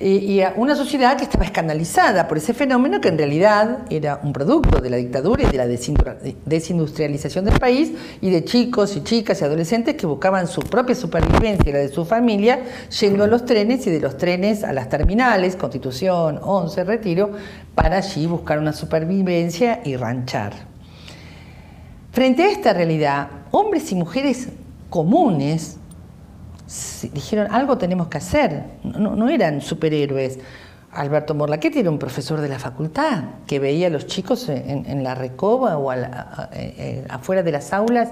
y 0.00 0.40
una 0.54 0.76
sociedad 0.76 1.16
que 1.16 1.24
estaba 1.24 1.44
escandalizada 1.44 2.28
por 2.28 2.38
ese 2.38 2.54
fenómeno 2.54 3.00
que 3.00 3.08
en 3.08 3.18
realidad 3.18 3.80
era 3.90 4.20
un 4.22 4.32
producto 4.32 4.80
de 4.80 4.90
la 4.90 4.96
dictadura 4.96 5.42
y 5.42 5.46
de 5.46 5.58
la 5.58 5.66
desindustrialización 5.66 7.44
del 7.44 7.58
país 7.58 7.90
y 8.20 8.30
de 8.30 8.44
chicos 8.44 8.96
y 8.96 9.02
chicas 9.02 9.40
y 9.40 9.44
adolescentes 9.44 9.96
que 9.96 10.06
buscaban 10.06 10.46
su 10.46 10.60
propia 10.60 10.94
supervivencia 10.94 11.68
y 11.68 11.72
la 11.72 11.80
de 11.80 11.88
su 11.88 12.04
familia 12.04 12.62
yendo 13.00 13.24
a 13.24 13.26
los 13.26 13.44
trenes 13.44 13.88
y 13.88 13.90
de 13.90 13.98
los 13.98 14.16
trenes 14.16 14.62
a 14.62 14.72
las 14.72 14.88
terminales, 14.88 15.56
Constitución, 15.56 16.38
11, 16.44 16.84
Retiro, 16.84 17.32
para 17.74 17.96
allí 17.96 18.26
buscar 18.26 18.60
una 18.60 18.72
supervivencia 18.72 19.80
y 19.84 19.96
ranchar. 19.96 20.52
Frente 22.12 22.44
a 22.44 22.50
esta 22.52 22.72
realidad, 22.72 23.28
hombres 23.50 23.90
y 23.90 23.96
mujeres 23.96 24.48
comunes 24.90 25.76
dijeron, 27.12 27.48
algo 27.50 27.78
tenemos 27.78 28.08
que 28.08 28.18
hacer. 28.18 28.64
No, 28.82 29.28
eran 29.28 29.60
superhéroes. 29.60 30.38
Alberto 30.92 31.34
Morlaquetti 31.34 31.80
era 31.80 31.90
un 31.90 31.98
profesor 31.98 32.40
de 32.40 32.48
la 32.48 32.58
facultad 32.58 33.24
que 33.46 33.58
veía 33.58 33.88
a 33.88 33.90
los 33.90 34.06
chicos 34.06 34.48
en, 34.48 35.04
la 35.04 35.14
recoba 35.14 35.76
o 35.76 35.92
eh, 35.92 35.98
eh, 36.52 37.06
afuera 37.08 37.42
de 37.42 37.52
las 37.52 37.72
aulas 37.72 38.10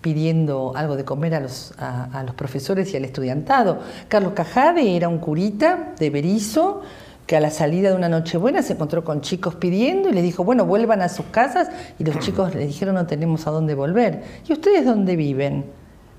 pidiendo 0.00 0.72
algo 0.76 0.96
de 0.96 1.04
comer 1.04 1.34
a 1.34 1.40
los, 1.40 1.74
a, 1.78 2.22
los, 2.24 2.34
profesores 2.34 2.92
y 2.92 2.96
al 2.96 3.04
estudiantado. 3.04 3.80
Carlos 4.08 4.34
Cajade 4.34 4.94
era 4.94 5.08
un 5.08 5.18
curita 5.18 5.94
de 5.98 6.10
Berizo 6.10 6.82
que 7.26 7.36
a 7.36 7.40
la 7.40 7.50
salida 7.50 7.90
de 7.90 7.96
una 7.96 8.08
Nochebuena 8.08 8.62
se 8.62 8.74
encontró 8.74 9.04
con 9.04 9.20
chicos 9.20 9.56
pidiendo 9.56 10.08
y 10.08 10.12
les 10.12 10.22
dijo, 10.22 10.44
bueno, 10.44 10.64
vuelvan 10.64 11.02
a 11.02 11.08
sus 11.08 11.26
casas 11.26 11.70
y 11.98 12.04
los 12.04 12.18
chicos 12.20 12.54
le 12.54 12.66
dijeron, 12.66 12.94
no 12.94 13.06
tenemos 13.06 13.46
a 13.46 13.50
dónde 13.50 13.74
volver. 13.74 14.22
¿Y 14.46 14.52
ustedes 14.52 14.84
dónde 14.84 15.16
viven? 15.16 15.64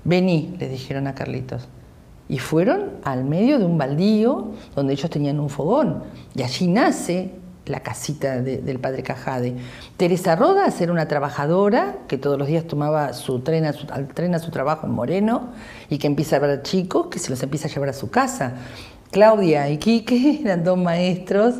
Vení, 0.04 0.56
le 0.58 0.68
dijeron 0.68 1.06
a 1.06 1.14
Carlitos 1.14 1.68
y 2.30 2.38
fueron 2.38 2.92
al 3.02 3.24
medio 3.24 3.58
de 3.58 3.64
un 3.64 3.76
baldío 3.76 4.52
donde 4.76 4.92
ellos 4.92 5.10
tenían 5.10 5.40
un 5.40 5.50
fogón. 5.50 6.04
Y 6.36 6.44
allí 6.44 6.68
nace 6.68 7.32
la 7.66 7.80
casita 7.80 8.40
del 8.40 8.78
padre 8.78 9.02
Cajade. 9.02 9.56
Teresa 9.96 10.36
Rodas 10.36 10.80
era 10.80 10.92
una 10.92 11.08
trabajadora 11.08 11.98
que 12.06 12.18
todos 12.18 12.38
los 12.38 12.46
días 12.46 12.64
tomaba 12.64 13.12
su 13.14 13.40
tren 13.40 13.64
a 13.64 13.72
su, 13.72 13.86
al 13.90 14.08
tren 14.08 14.34
a 14.34 14.38
su 14.38 14.50
trabajo 14.50 14.86
en 14.86 14.92
Moreno 14.92 15.48
y 15.88 15.98
que 15.98 16.06
empieza 16.06 16.36
a 16.36 16.38
ver 16.38 16.62
chicos 16.62 17.08
que 17.08 17.18
se 17.18 17.30
los 17.30 17.42
empieza 17.42 17.66
a 17.66 17.70
llevar 17.70 17.88
a 17.88 17.92
su 17.92 18.10
casa. 18.10 18.54
Claudia 19.10 19.68
y 19.68 19.78
Quique 19.78 20.40
eran 20.44 20.62
dos 20.62 20.78
maestros 20.78 21.56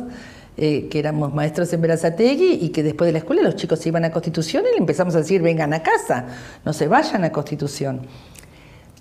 eh, 0.55 0.87
que 0.89 0.99
éramos 0.99 1.33
maestros 1.33 1.71
en 1.73 1.81
Verazategui 1.81 2.59
y 2.61 2.69
que 2.69 2.81
después 2.81 3.07
de 3.07 3.13
la 3.13 3.17
escuela 3.19 3.41
los 3.41 3.57
chicos 3.57 3.79
se 3.79 3.89
iban 3.89 4.05
a 4.05 4.11
Constitución 4.11 4.63
y 4.69 4.71
le 4.71 4.77
empezamos 4.77 5.15
a 5.15 5.17
decir 5.17 5.41
vengan 5.41 5.73
a 5.73 5.83
casa, 5.83 6.27
no 6.63 6.71
se 6.71 6.87
vayan 6.87 7.25
a 7.25 7.31
Constitución. 7.31 8.01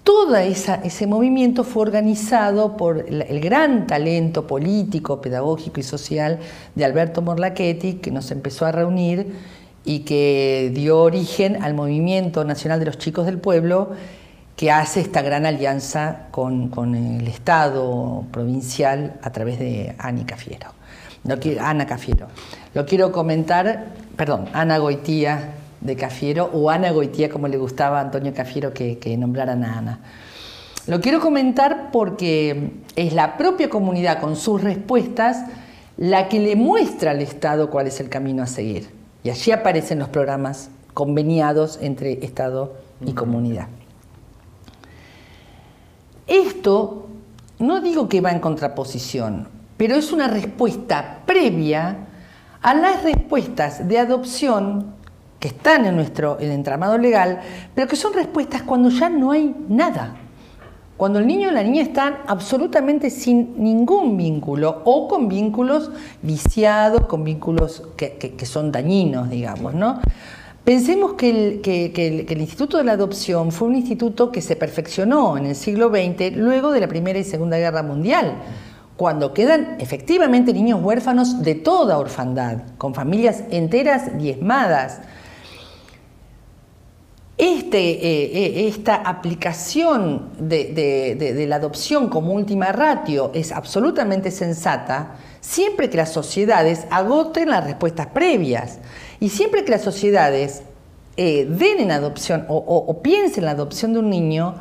Todo 0.05 0.37
ese 0.37 1.07
movimiento 1.07 1.63
fue 1.63 1.83
organizado 1.83 2.77
por 2.77 3.05
el, 3.07 3.41
gran 3.41 3.87
talento 3.87 4.47
político, 4.47 5.21
pedagógico 5.21 5.81
y 5.81 5.83
social 5.83 6.39
de 6.75 6.85
Alberto 6.85 7.21
Morlachetti, 7.21 7.95
que 7.95 8.11
nos 8.11 8.31
empezó 8.31 8.65
a 8.65 8.73
reunir 8.73 9.35
y 9.85 10.01
que 10.01 10.71
dio 10.75 11.01
origen 11.01 11.63
al 11.63 11.75
Movimiento 11.75 12.45
Nacional 12.45 12.81
de 12.81 12.87
los 12.87 12.99
Chicos 12.99 13.27
del 13.27 13.39
Pueblo, 13.39 13.91
que 14.57 14.71
hace 14.71 15.01
esta 15.01 15.21
gran 15.21 15.45
alianza 15.45 16.29
con, 16.31 16.95
el 16.95 17.27
Estado 17.27 18.25
provincial 18.31 19.19
a 19.23 19.31
través 19.33 19.59
de 19.59 19.95
Ani 19.99 20.25
Cafiero. 20.25 20.69
Ana 21.61 21.87
Cafiero. 21.87 22.29
Lo 22.73 22.87
quiero 22.87 23.13
comentar, 23.13 23.89
perdón, 24.17 24.47
Ana 24.55 24.79
Goitía, 24.79 25.55
de 25.81 25.97
Cafiero 25.97 26.51
o 26.53 26.71
Ana 26.71 26.91
Goitía, 26.91 27.29
como 27.29 27.49
le 27.49 27.57
gustaba 27.57 27.99
a 27.99 28.03
Antonio 28.03 28.33
Cafiero 28.35 28.73
que, 28.73 28.99
que 28.99 29.17
nombraran 29.17 29.65
a 29.65 29.79
Ana. 29.79 30.01
Lo 30.87 31.01
quiero 31.01 31.21
comentar 31.21 31.91
porque 31.93 32.73
es 32.97 33.13
la 33.13 33.37
propia 33.37 33.69
comunidad 33.69 34.21
con 34.21 34.37
sus 34.37 34.63
respuestas 34.63 35.45
la 35.97 36.29
que 36.29 36.41
le 36.41 36.57
muestra 36.57 37.11
al 37.11 37.21
Estado 37.21 37.71
cuál 37.71 37.87
es 37.87 38.01
el 38.01 38.09
camino 38.09 38.43
a 38.43 38.47
seguir. 38.47 38.89
Y 39.23 39.31
allí 39.31 39.53
aparecen 39.53 39.99
los 39.99 40.09
programas 40.09 40.71
conveniados 40.95 41.79
entre 41.83 42.25
Estado 42.25 42.75
y 43.05 43.13
comunidad. 43.13 43.69
Esto 46.27 47.07
no 47.59 47.81
digo 47.81 48.09
que 48.09 48.23
va 48.23 48.31
en 48.31 48.41
contraposición, 48.41 49.49
pero 49.77 49.95
es 49.95 50.13
una 50.13 50.29
respuesta 50.29 51.21
previa 51.27 52.07
a 52.63 52.75
las 52.75 53.03
respuestas 53.03 53.87
de 53.87 53.99
adopción 53.99 54.95
que 55.41 55.49
están 55.49 55.87
en 55.87 55.97
nuestro 55.97 56.39
entramado 56.39 56.99
legal, 56.99 57.41
pero 57.75 57.89
que 57.89 57.97
son 57.97 58.13
respuestas 58.13 58.63
cuando 58.63 58.91
ya 58.91 59.09
no 59.09 59.33
hay 59.33 59.55
nada. 59.69 60.17
Cuando 60.99 61.19
el 61.19 61.27
niño 61.27 61.49
o 61.49 61.53
la 61.53 61.63
niña 61.63 61.83
están 61.83 62.19
absolutamente 62.27 63.09
sin 63.09 63.55
ningún 63.65 64.19
vínculo 64.19 64.83
o 64.85 65.09
con 65.09 65.29
vínculos 65.29 65.91
viciados, 66.21 67.07
con 67.07 67.25
vínculos 67.25 67.83
que, 67.97 68.35
son 68.45 68.71
dañinos, 68.71 69.31
digamos, 69.31 69.73
¿no? 69.73 69.99
Pensemos 70.63 71.15
que 71.15 71.31
el, 71.31 71.61
que 71.63 72.27
el, 72.29 72.41
Instituto 72.41 72.77
de 72.77 72.85
la 72.85 72.93
Adopción 72.93 73.51
fue 73.51 73.69
un 73.69 73.77
instituto 73.77 74.31
que 74.31 74.43
se 74.43 74.57
perfeccionó 74.57 75.39
en 75.39 75.47
el 75.47 75.57
siglo 75.57 75.89
XX 75.89 76.37
luego 76.37 76.71
de 76.71 76.81
la 76.81 76.87
Primera 76.87 77.19
y 77.19 77.25
Segunda 77.25 77.57
Guerra 77.57 77.83
Mundial 77.83 78.35
cuando 79.01 79.33
quedan 79.33 79.77
efectivamente 79.79 80.53
niños 80.53 80.83
huérfanos 80.83 81.43
de 81.43 81.55
toda 81.55 81.97
orfandad, 81.97 82.59
con 82.77 82.93
familias 82.93 83.45
enteras 83.51 84.19
diezmadas, 84.19 85.01
este, 87.41 87.79
eh, 87.79 88.31
eh, 88.35 88.69
esta 88.69 88.97
aplicación 88.97 90.29
de, 90.39 91.47
la 91.49 91.57
adopción 91.57 92.11
como 92.11 92.35
última 92.35 92.71
ratio 92.71 93.31
es 93.33 93.51
absolutamente 93.51 94.31
sensata 94.31 95.17
siempre 95.41 95.89
que 95.89 95.97
las 95.97 96.13
sociedades 96.13 96.87
agoten 96.91 97.49
las 97.49 97.65
respuestas 97.65 98.09
previas 98.09 98.79
y 99.21 99.31
siempre 99.31 99.65
que 99.65 99.71
las 99.71 99.81
sociedades 99.81 100.65
eh, 101.17 101.47
den 101.49 101.81
en 101.81 101.93
adopción 101.93 102.45
o, 102.49 102.57
o 102.57 103.03
piensen 103.03 103.39
en 103.39 103.45
la 103.47 103.53
adopción 103.53 103.95
de 103.95 104.01
un 104.01 104.11
niño 104.11 104.57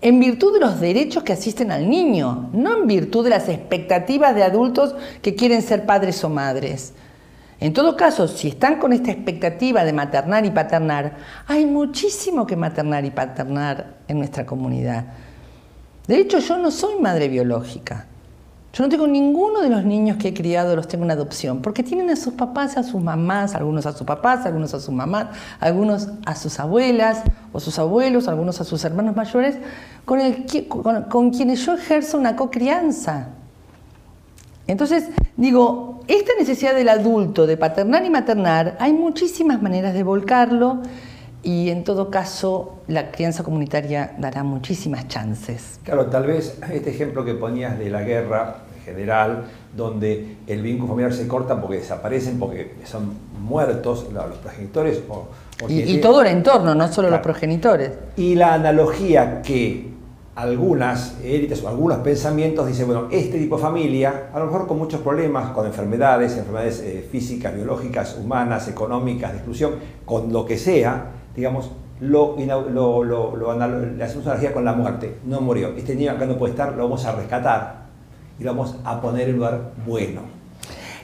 en 0.00 0.20
virtud 0.20 0.54
de 0.54 0.60
los 0.60 0.78
derechos 0.78 1.24
que 1.24 1.32
asisten 1.32 1.72
al 1.72 1.90
niño, 1.90 2.48
no 2.52 2.76
en 2.76 2.86
virtud 2.86 3.24
de 3.24 3.30
las 3.30 3.48
expectativas 3.48 4.36
de 4.36 4.44
adultos 4.44 4.94
que 5.20 5.34
quieren 5.34 5.62
ser 5.62 5.84
padres 5.84 6.22
o 6.22 6.28
madres. 6.28 6.92
En 7.60 7.74
todo 7.74 7.94
caso, 7.94 8.26
si 8.26 8.48
están 8.48 8.78
con 8.78 8.94
esta 8.94 9.10
expectativa 9.10 9.84
de 9.84 9.92
maternar 9.92 10.46
y 10.46 10.50
paternar, 10.50 11.16
hay 11.46 11.66
muchísimo 11.66 12.46
que 12.46 12.56
maternar 12.56 13.04
y 13.04 13.10
paternar 13.10 13.98
en 14.08 14.18
nuestra 14.18 14.46
comunidad. 14.46 15.04
De 16.06 16.18
hecho, 16.18 16.38
yo 16.38 16.56
no 16.56 16.70
soy 16.70 16.98
madre 16.98 17.28
biológica. 17.28 18.06
Yo 18.72 18.84
no 18.84 18.88
tengo 18.88 19.06
ninguno 19.06 19.60
de 19.60 19.68
los 19.68 19.84
niños 19.84 20.16
que 20.16 20.28
he 20.28 20.34
criado, 20.34 20.74
los 20.74 20.88
tengo 20.88 21.04
en 21.04 21.10
adopción, 21.10 21.60
porque 21.60 21.82
tienen 21.82 22.08
a 22.08 22.16
sus 22.16 22.34
papás, 22.34 22.78
a 22.78 22.82
sus 22.82 23.02
mamás, 23.02 23.54
algunos 23.54 23.84
a 23.84 23.92
sus 23.92 24.06
papás, 24.06 24.46
algunos 24.46 24.72
a 24.72 24.80
sus 24.80 24.94
mamás, 24.94 25.26
algunos 25.58 26.08
a 26.24 26.36
sus 26.36 26.58
abuelas 26.60 27.22
o 27.52 27.60
sus 27.60 27.78
abuelos, 27.78 28.26
algunos 28.28 28.60
a 28.60 28.64
sus 28.64 28.84
hermanos 28.84 29.16
mayores, 29.16 29.58
con, 30.04 30.20
con 31.10 31.30
quienes 31.30 31.66
yo 31.66 31.74
ejerzo 31.74 32.16
una 32.16 32.36
cocrianza. 32.36 33.28
Entonces, 34.66 35.08
digo, 35.36 36.00
esta 36.06 36.32
necesidad 36.38 36.74
del 36.74 36.88
adulto 36.88 37.46
de 37.46 37.56
paternar 37.56 38.04
y 38.04 38.10
maternar, 38.10 38.76
hay 38.80 38.92
muchísimas 38.92 39.62
maneras 39.62 39.94
de 39.94 40.02
volcarlo 40.02 40.80
y 41.42 41.70
en 41.70 41.84
todo 41.84 42.10
caso 42.10 42.80
la 42.86 43.10
crianza 43.10 43.42
comunitaria 43.42 44.14
dará 44.18 44.42
muchísimas 44.42 45.08
chances. 45.08 45.80
Claro, 45.84 46.06
tal 46.06 46.26
vez 46.26 46.58
este 46.72 46.90
ejemplo 46.90 47.24
que 47.24 47.34
ponías 47.34 47.78
de 47.78 47.90
la 47.90 48.02
guerra 48.02 48.58
general, 48.84 49.44
donde 49.76 50.36
el 50.46 50.62
vínculo 50.62 50.88
familiar 50.88 51.12
se 51.12 51.26
corta 51.28 51.60
porque 51.60 51.78
desaparecen, 51.78 52.38
porque 52.38 52.74
son 52.84 53.12
muertos 53.40 54.06
los 54.12 54.38
progenitores. 54.38 55.02
y, 55.68 55.98
todo 55.98 56.22
el 56.22 56.28
entorno, 56.28 56.74
no 56.74 56.92
solo 56.92 57.10
los 57.10 57.20
progenitores. 57.20 57.92
Y 58.16 58.34
la 58.34 58.54
analogía 58.54 59.42
que 59.42 59.88
algunas 60.34 61.16
élites 61.22 61.62
o 61.62 61.68
algunos 61.68 61.98
pensamientos 61.98 62.66
dicen, 62.66 62.86
bueno, 62.86 63.08
este 63.10 63.38
tipo 63.38 63.56
de 63.56 63.62
familia, 63.62 64.30
a 64.32 64.38
lo 64.38 64.46
mejor 64.46 64.66
con 64.66 64.78
muchos 64.78 65.00
problemas, 65.00 65.50
con 65.50 65.66
enfermedades, 65.66 66.36
enfermedades 66.36 66.80
eh, 66.80 67.06
físicas, 67.10 67.54
biológicas, 67.54 68.16
humanas, 68.16 68.68
económicas, 68.68 69.32
de 69.32 69.38
exclusión, 69.38 69.74
con 70.04 70.32
lo 70.32 70.46
que 70.46 70.56
sea, 70.56 71.10
digamos, 71.34 71.70
lo, 72.00 72.36
lo, 72.38 73.04
lo, 73.04 73.54
le 73.54 74.04
hacemos 74.04 74.26
analogía 74.26 74.52
con 74.52 74.64
la 74.64 74.72
muerte. 74.72 75.16
No 75.26 75.40
murió. 75.40 75.74
Este 75.76 75.94
niño 75.94 76.12
acá 76.12 76.26
no 76.26 76.38
puede 76.38 76.52
estar, 76.52 76.74
lo 76.74 76.84
vamos 76.84 77.04
a 77.04 77.12
rescatar 77.12 77.86
y 78.38 78.44
lo 78.44 78.52
vamos 78.52 78.76
a 78.84 79.00
poner 79.00 79.28
en 79.28 79.34
un 79.34 79.36
lugar 79.40 79.72
bueno. 79.86 80.22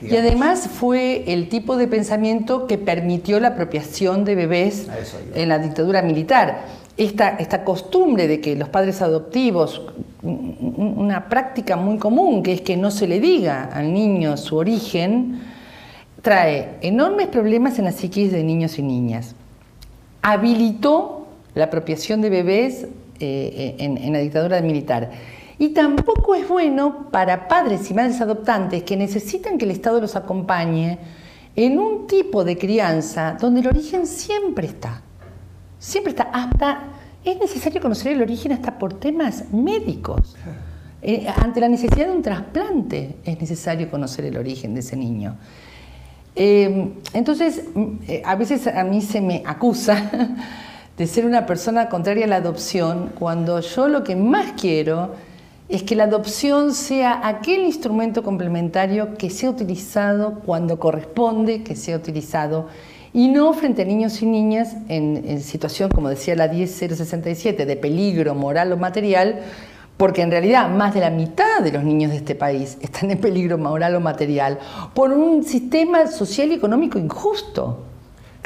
Y 0.01 0.15
además 0.15 0.69
fue 0.71 1.23
el 1.33 1.49
tipo 1.49 1.75
de 1.75 1.87
pensamiento 1.87 2.67
que 2.67 2.77
permitió 2.77 3.39
la 3.39 3.49
apropiación 3.49 4.25
de 4.25 4.35
bebés 4.35 4.87
en 5.33 5.49
la 5.49 5.57
dictadura 5.57 6.03
militar. 6.03 6.65
Esta, 6.97 7.63
costumbre 7.63 8.27
de 8.27 8.41
que 8.41 8.55
los 8.55 8.69
padres 8.69 9.01
adoptivos, 9.03 9.83
una 10.23 11.29
práctica 11.29 11.75
muy 11.75 11.97
común, 11.97 12.41
que 12.41 12.53
es 12.53 12.61
que 12.61 12.75
no 12.75 12.89
se 12.89 13.07
le 13.07 13.19
diga 13.19 13.69
al 13.71 13.93
niño 13.93 14.35
su 14.35 14.57
origen, 14.57 15.39
trae 16.23 16.77
enormes 16.81 17.27
problemas 17.27 17.77
en 17.77 17.85
la 17.85 17.91
psiquis 17.91 18.31
de 18.31 18.43
niños 18.43 18.79
y 18.79 18.81
niñas 18.81 19.35
habilitó 20.27 21.25
la 21.55 21.65
apropiación 21.65 22.19
de 22.19 22.29
bebés 22.29 22.83
eh, 22.83 22.89
eh, 23.19 23.75
en, 23.79 24.11
la 24.11 24.19
dictadura 24.19 24.59
militar. 24.59 25.09
Y 25.57 25.69
tampoco 25.69 26.35
es 26.35 26.47
bueno 26.49 27.09
para 27.11 27.47
padres 27.47 27.89
y 27.89 27.93
madres 27.93 28.19
adoptantes 28.19 28.83
que 28.83 28.97
necesitan 28.97 29.57
que 29.57 29.63
el 29.63 29.71
Estado 29.71 30.01
los 30.01 30.17
acompañe 30.17 30.99
en 31.55 31.79
un 31.79 32.07
tipo 32.07 32.43
de 32.43 32.57
crianza 32.57 33.37
donde 33.39 33.61
el 33.61 33.67
origen 33.67 34.05
siempre 34.05 34.67
está. 34.67 35.01
Siempre 35.79 36.11
está. 36.11 36.23
Hasta 36.33 36.79
es 37.23 37.39
necesario 37.39 37.81
conocer 37.81 38.13
el 38.13 38.21
origen 38.21 38.51
hasta 38.51 38.77
por 38.77 38.93
temas 38.93 39.51
médicos. 39.51 40.35
Eh, 41.01 41.27
ante 41.35 41.59
la 41.59 41.69
necesidad 41.69 42.07
de 42.07 42.11
un 42.11 42.21
trasplante 42.21 43.17
es 43.23 43.39
necesario 43.39 43.89
conocer 43.89 44.25
el 44.25 44.37
origen 44.37 44.73
de 44.73 44.79
ese 44.79 44.95
niño. 44.95 45.37
Em, 46.35 46.93
entonces, 47.13 47.63
mm, 47.73 47.85
eh, 48.07 48.21
a 48.25 48.35
veces 48.35 48.67
a 48.67 48.83
mí 48.83 49.01
se 49.01 49.21
me 49.21 49.43
acusa 49.45 50.11
de 50.97 51.07
ser 51.07 51.25
una 51.25 51.45
persona 51.45 51.89
contraria 51.89 52.25
a 52.25 52.27
la 52.27 52.35
adopción, 52.37 53.11
cuando 53.17 53.59
yo 53.59 53.87
lo 53.87 54.03
que 54.03 54.15
más 54.15 54.53
quiero 54.59 55.15
es 55.69 55.83
que 55.83 55.95
la 55.95 56.05
adopción 56.05 56.73
sea 56.73 57.27
aquel 57.27 57.61
instrumento 57.61 58.23
complementario 58.23 59.15
que 59.15 59.29
sea 59.29 59.49
utilizado 59.49 60.39
cuando 60.45 60.79
corresponde 60.79 61.61
que 61.63 61.75
sea 61.75 61.97
utilizado 61.97 62.67
y 63.17 63.29
no 63.29 63.51
frente 63.53 63.81
a 63.81 63.85
niños 63.85 64.21
y 64.21 64.27
niñas 64.27 64.75
en, 64.89 65.41
situación, 65.41 65.89
como 65.89 66.07
decía 66.07 66.35
la 66.35 66.47
10067, 66.47 67.65
de 67.65 67.75
peligro 67.75 68.35
moral 68.35 68.71
o 68.73 68.77
material, 68.77 69.39
porque 69.97 70.21
en 70.21 70.29
realidad 70.29 70.69
más 70.69 70.93
de 70.93 70.99
la 70.99 71.09
mitad 71.09 71.61
de 71.63 71.71
los 71.71 71.83
niños 71.83 72.11
de 72.11 72.17
este 72.17 72.35
país 72.35 72.77
están 72.79 73.09
en 73.09 73.17
peligro 73.17 73.57
moral 73.57 73.95
o 73.95 73.99
material 73.99 74.59
por 74.93 75.11
un 75.11 75.43
sistema 75.43 76.05
social 76.05 76.51
y 76.51 76.53
económico 76.53 76.99
injusto. 76.99 77.85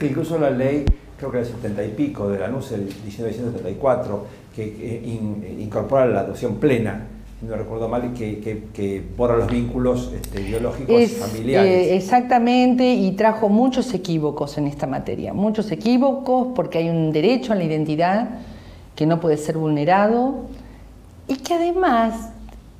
Incluso 0.02 0.40
la 0.40 0.50
ley, 0.50 0.86
creo 1.18 1.34
que 1.34 1.40
el 1.40 1.46
70 1.48 1.84
y 1.84 1.90
pico 1.90 2.30
de 2.30 2.40
la 2.40 2.48
NUS, 2.48 2.72
el 2.72 2.84
1974, 2.84 4.26
que 4.56 5.54
incorpora 5.60 6.06
la 6.06 6.22
adopción 6.22 6.56
plena, 6.62 7.08
no 7.42 7.56
recuerdo 7.56 7.88
mal, 7.88 8.14
que, 8.14 8.40
que, 8.74 9.04
borra 9.18 9.38
los 9.38 9.50
vínculos 9.50 10.12
este, 10.14 10.42
biológicos 10.42 11.02
y 11.02 11.08
familiares. 11.08 11.72
Eh, 11.72 11.96
exactamente, 11.96 12.94
y 12.94 13.12
trajo 13.14 13.50
muchos 13.50 13.94
equívocos 13.94 14.58
en 14.58 14.68
esta 14.68 14.86
materia, 14.86 15.34
muchos 15.34 15.72
equívocos 15.72 16.50
porque 16.56 16.78
hay 16.78 16.90
un 16.90 17.12
derecho 17.12 17.54
a 17.54 17.56
la 17.56 17.64
identidad 17.64 18.30
que 18.96 19.06
no 19.06 19.20
puede 19.20 19.38
ser 19.38 19.58
vulnerado 19.58 20.46
y 21.28 21.38
que 21.38 21.56
además, 21.56 22.30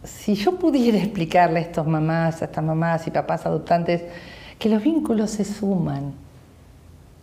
si 0.04 0.36
yo 0.36 0.58
pudiera 0.60 0.98
explicarle 1.00 1.60
a 1.60 1.62
estas 1.64 1.88
mamás, 1.88 2.42
a 2.42 2.46
estas 2.46 2.64
mamás 2.64 3.08
y 3.08 3.12
papás 3.12 3.46
adoptantes, 3.46 4.04
que 4.60 4.70
los 4.70 4.84
vínculos 4.84 5.32
se 5.32 5.44
suman, 5.44 6.14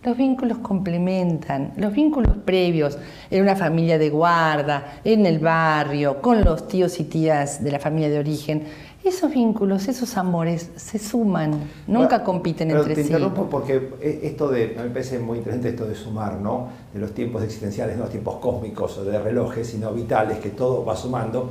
los 0.04 0.16
vínculos 0.16 0.58
complementan, 0.58 1.72
los 1.76 1.92
vínculos 1.92 2.36
previos 2.44 2.98
en 3.30 3.42
una 3.42 3.56
familia 3.56 3.98
de 3.98 4.10
guarda, 4.10 5.00
en 5.04 5.26
el 5.26 5.38
barrio, 5.38 6.20
con 6.22 6.44
los 6.44 6.68
tíos 6.68 7.00
y 7.00 7.04
tías 7.04 7.62
de 7.62 7.72
la 7.72 7.78
familia 7.78 8.08
de 8.08 8.18
origen, 8.18 8.62
esos 9.04 9.32
vínculos, 9.32 9.88
esos 9.88 10.16
amores 10.16 10.70
se 10.76 10.98
suman, 10.98 11.52
nunca 11.86 12.22
compiten 12.22 12.70
entre 12.70 12.94
te 12.94 13.02
sí. 13.02 13.08
Te 13.08 13.14
interrumpo 13.14 13.48
porque 13.48 13.90
e, 14.00 14.20
esto 14.24 14.48
de, 14.48 14.74
me 14.76 14.90
parece 14.90 15.18
muy 15.18 15.38
interesante 15.38 15.70
esto 15.70 15.86
de 15.86 15.94
sumar, 15.94 16.34
¿no? 16.40 16.68
De 16.92 17.00
los 17.00 17.12
tiempos 17.12 17.42
existenciales, 17.42 17.96
no 17.96 18.02
los 18.02 18.10
tiempos 18.10 18.36
cósmicos 18.36 18.98
o 18.98 19.04
de 19.04 19.18
relojes, 19.18 19.68
sino 19.68 19.92
vitales, 19.92 20.38
que 20.38 20.50
todo 20.50 20.84
va 20.84 20.96
sumando. 20.96 21.50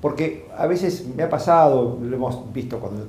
Porque 0.00 0.46
a 0.56 0.66
veces 0.66 1.06
me 1.14 1.22
ha 1.22 1.28
pasado, 1.28 1.98
lo 2.02 2.16
hemos 2.16 2.52
visto 2.52 2.78
cuando 2.78 3.06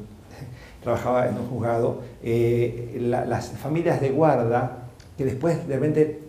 trabajaba 0.84 1.28
en 1.28 1.38
un 1.38 1.48
juzgado, 1.48 2.02
eh, 2.24 2.98
las 3.00 3.52
familias 3.52 4.02
de 4.02 4.10
guarda 4.10 4.80
que 5.18 5.26
después 5.26 5.68
de 5.68 5.76
repente 5.76 6.20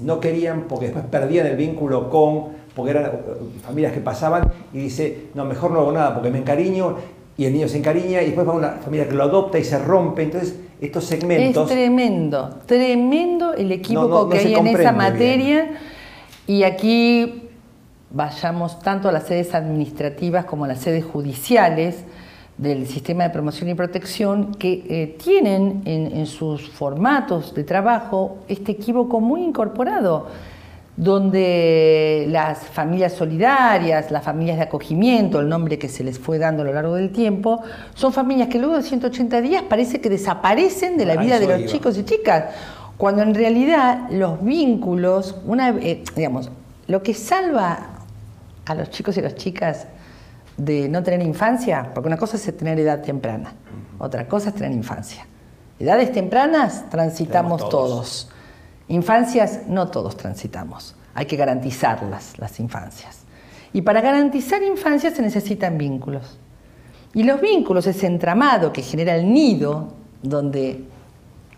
no 0.00 0.18
querían 0.20 0.62
porque 0.62 0.86
después 0.86 1.04
perdían 1.06 1.46
el 1.46 1.56
vínculo 1.56 2.08
con 2.10 2.58
porque 2.74 2.92
eran 2.92 3.06
uh, 3.06 3.60
familias 3.60 3.92
que 3.92 4.00
pasaban 4.00 4.52
y 4.72 4.78
dice, 4.78 5.26
no, 5.34 5.44
mejor 5.44 5.72
no 5.72 5.80
hago 5.80 5.92
nada 5.92 6.14
porque 6.14 6.30
me 6.30 6.38
encariño 6.38 6.96
y 7.36 7.44
el 7.44 7.52
niño 7.52 7.68
se 7.68 7.78
encariña 7.78 8.22
y 8.22 8.26
después 8.26 8.46
va 8.46 8.52
una 8.52 8.70
familia 8.70 9.08
que 9.08 9.14
lo 9.14 9.24
adopta 9.24 9.58
y 9.58 9.64
se 9.64 9.78
rompe. 9.78 10.22
Entonces, 10.22 10.56
estos 10.80 11.04
segmentos... 11.04 11.68
Es 11.68 11.76
tremendo, 11.76 12.60
tremendo 12.66 13.54
el 13.54 13.72
equívoco 13.72 14.28
que 14.28 14.38
hay 14.38 14.54
en 14.54 14.66
esa 14.68 14.92
materia. 14.92 15.70
Y 16.46 16.62
aquí 16.62 17.48
vayamos 18.10 18.80
tanto 18.80 19.08
a 19.08 19.12
las 19.12 19.24
sedes 19.24 19.54
administrativas 19.54 20.44
como 20.44 20.64
a 20.64 20.68
las 20.68 20.78
sedes 20.78 21.04
judiciales 21.04 22.04
del 22.58 22.86
sistema 22.86 23.24
de 23.24 23.30
promoción 23.30 23.70
y 23.70 23.74
protección 23.74 24.54
que 24.54 24.84
eh, 24.88 25.16
tienen 25.22 25.82
en 25.86 26.26
sus 26.26 26.68
formatos 26.68 27.54
de 27.54 27.64
trabajo 27.64 28.38
este 28.48 28.72
equívoco 28.72 29.20
muy 29.20 29.42
incorporado 29.42 30.26
donde 30.98 32.26
las 32.28 32.58
familias 32.58 33.12
solidarias, 33.12 34.10
las 34.10 34.24
familias 34.24 34.56
de 34.56 34.64
acogimiento, 34.64 35.38
el 35.38 35.48
nombre 35.48 35.78
que 35.78 35.88
se 35.88 36.02
les 36.02 36.18
fue 36.18 36.38
dando 36.38 36.62
a 36.62 36.66
lo 36.66 36.72
largo 36.72 36.96
del 36.96 37.12
tiempo, 37.12 37.62
son 37.94 38.12
familias 38.12 38.48
que 38.48 38.58
luego 38.58 38.76
de 38.76 38.82
180 38.82 39.40
días 39.40 39.62
parece 39.68 40.00
que 40.00 40.10
desaparecen 40.10 40.98
de 40.98 41.06
la 41.06 41.14
vida 41.14 41.38
de 41.38 41.46
los 41.46 41.70
chicos 41.70 41.96
y 41.98 42.04
chicas, 42.04 42.46
cuando 42.96 43.22
en 43.22 43.32
realidad 43.32 44.10
los 44.10 44.42
vínculos, 44.42 45.36
una, 45.46 45.68
eh, 45.68 46.02
digamos, 46.16 46.50
lo 46.88 47.00
que 47.00 47.14
salva 47.14 47.90
a 48.66 48.74
los 48.74 48.90
chicos 48.90 49.16
y 49.18 49.20
las 49.20 49.36
chicas 49.36 49.86
de 50.58 50.88
no 50.90 51.02
tener 51.02 51.22
infancia, 51.22 51.90
porque 51.94 52.08
una 52.08 52.18
cosa 52.18 52.36
es 52.36 52.56
tener 52.56 52.78
edad 52.78 53.00
temprana, 53.00 53.54
otra 53.98 54.28
cosa 54.28 54.50
es 54.50 54.56
tener 54.56 54.72
infancia. 54.72 55.26
Edades 55.78 56.12
tempranas 56.12 56.90
transitamos 56.90 57.68
todos 57.70 58.28
Infancias 58.88 59.66
no 59.68 59.88
todos 59.88 60.16
transitamos, 60.16 60.94
hay 61.14 61.26
que 61.26 61.36
garantizarlas, 61.36 62.38
las 62.38 62.58
infancias. 62.58 63.20
Y 63.74 63.82
para 63.82 64.00
garantizar 64.00 64.62
infancias 64.62 65.14
se 65.14 65.20
necesitan 65.20 65.76
vínculos. 65.76 66.38
Y 67.12 67.22
los 67.22 67.38
vínculos, 67.40 67.86
ese 67.86 68.06
entramado 68.06 68.72
que 68.72 68.82
genera 68.82 69.14
el 69.14 69.30
nido 69.30 69.92
donde 70.22 70.84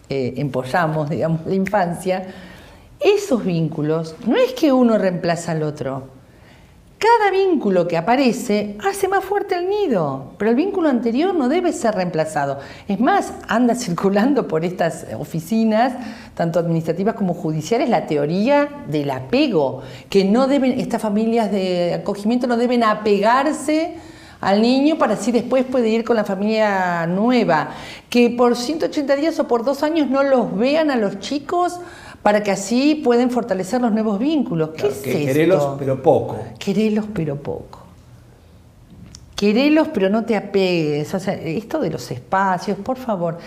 eh, 0.09 0.35
empollamos, 0.37 1.09
digamos, 1.09 1.47
la 1.47 1.55
infancia, 1.55 2.27
esos 2.99 3.45
vínculos 3.45 4.17
no 4.27 4.37
es 4.37 4.53
que 4.53 4.73
uno 4.73 4.99
reemplaza 4.99 5.53
al 5.53 5.63
otro, 5.63 6.09
cada 7.01 7.31
vínculo 7.31 7.89
que 7.89 7.97
aparece 7.97 8.77
hace 8.87 9.09
más 9.09 9.25
fuerte 9.25 9.55
el 9.55 9.71
nido, 9.71 10.35
pero 10.37 10.51
el 10.51 10.57
vínculo 10.57 10.91
anterior 10.91 11.35
no 11.35 11.49
debe 11.49 11.73
ser 11.73 11.95
reemplazado. 11.95 12.59
Es 12.89 13.01
más, 13.01 13.33
anda 13.49 13.75
circulando 13.75 14.47
por 14.47 14.67
estas 14.67 15.07
oficinas, 15.19 15.95
tanto 16.35 16.59
administrativas 16.59 17.15
como 17.15 17.33
judiciales, 17.33 17.89
la 17.89 18.07
teoría 18.07 18.85
del 18.87 19.11
apego, 19.11 19.83
que 20.11 20.27
no 20.27 20.47
deben, 20.47 20.79
estas 20.79 21.01
familias 21.01 21.51
de 21.51 21.95
acogimiento 21.95 22.47
no 22.47 22.59
deben 22.59 22.85
apegarse 22.85 23.97
al 24.43 24.61
niño 24.61 24.99
para 24.99 25.15
así 25.15 25.33
después 25.33 25.65
puede 25.65 25.89
ir 25.89 26.05
con 26.05 26.17
la 26.17 26.25
familia 26.25 27.07
nueva, 27.07 27.71
que 28.11 28.29
por 28.29 28.57
180 28.57 29.17
días 29.17 29.39
o 29.41 29.49
por 29.49 29.65
dos 29.65 29.83
años 29.83 30.11
no 30.11 30.23
los 30.23 30.55
vean 30.55 30.91
a 30.91 30.97
los 30.97 31.19
chicos 31.19 31.81
para 32.22 32.42
que 32.42 32.50
así 32.50 33.00
pueden 33.02 33.30
fortalecer 33.30 33.80
los 33.80 33.92
nuevos 33.92 34.18
vínculos. 34.18 34.70
¿Qué 34.76 34.88
es 34.88 34.98
que 34.98 35.26
Querelos, 35.26 35.76
pero 35.78 36.02
poco. 36.02 36.38
Querelos, 36.59 37.06
pero 37.14 37.37
poco. 37.37 37.80
querelos 39.37 39.88
pero 39.92 40.11
no 40.11 40.24
te 40.24 40.37
apegues. 40.37 41.14
O 41.14 41.18
sea, 41.18 41.35
esto 41.35 41.80
de 41.80 41.90
los 41.90 42.11
espacios, 42.11 42.76
por 42.78 42.98
favor, 42.98 43.38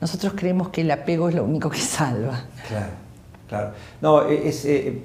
nosotros 0.00 0.32
creemos 0.34 0.70
que 0.70 0.80
el 0.80 0.90
apego 0.90 1.28
es 1.28 1.34
lo 1.34 1.44
único 1.44 1.68
que 1.68 1.78
salva. 1.78 2.44
Claro, 2.68 2.92
claro. 3.48 3.70
No, 4.00 4.26
es, 4.28 4.64
eh, 4.64 5.02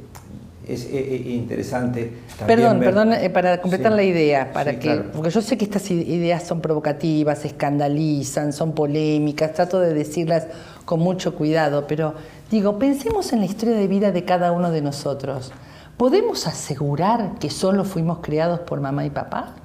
es, 0.65 0.85
eh, 0.85 0.89
eh, 0.93 1.31
interesante. 1.33 2.13
Perdón, 2.45 2.79
perdón, 2.79 3.13
para 3.33 3.59
completar 3.59 3.91
la 3.91 4.03
idea, 4.03 4.53
para 4.53 4.79
que, 4.79 4.95
porque 4.95 5.29
yo 5.29 5.41
sé 5.41 5.57
que 5.57 5.65
estas 5.65 5.91
ideas 5.91 6.43
son 6.43 6.61
provocativas, 6.61 7.43
escandalizan, 7.43 8.53
son 8.53 8.73
polémicas, 8.73 9.53
trato 9.53 9.79
de 9.81 9.93
decirlas 9.93 10.47
con 10.85 11.01
mucho 11.01 11.35
cuidado, 11.35 11.85
pero 11.87 12.15
digo, 12.49 12.79
pensemos 12.79 13.33
en 13.33 13.39
la 13.39 13.45
historia 13.45 13.75
de 13.75 13.87
vida 13.87 14.11
de 14.11 14.25
cada 14.25 14.51
uno 14.51 14.71
de 14.71 14.81
nosotros. 14.81 15.51
¿Podemos 15.97 16.45
asegurar 16.45 17.39
que 17.39 17.49
solo 17.49 17.83
fuimos 17.83 18.19
creados 18.19 18.59
por 18.59 18.79
mamá 18.79 19.05
y 19.05 19.09
papá? 19.09 19.55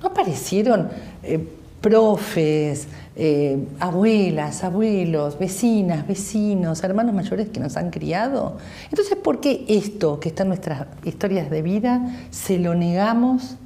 ¿No 0.00 0.08
aparecieron 0.08 0.88
eh, 1.22 1.48
profes, 1.80 2.88
eh, 3.16 3.68
abuelas, 3.80 4.62
abuelos, 4.62 5.38
vecinas, 5.38 6.06
vecinos, 6.06 6.82
hermanos 6.84 7.14
mayores 7.14 7.48
que 7.48 7.60
nos 7.60 7.76
han 7.76 7.90
criado? 7.90 8.58
Entonces, 8.88 9.16
¿por 9.16 9.40
qué 9.40 9.64
esto 9.68 10.20
que 10.20 10.28
está 10.28 10.42
en 10.42 10.48
nuestras 10.50 10.86
historias 11.04 11.50
de 11.50 11.62
vida 11.62 12.14
se 12.30 12.58
lo 12.58 12.74
negamos 12.74 13.56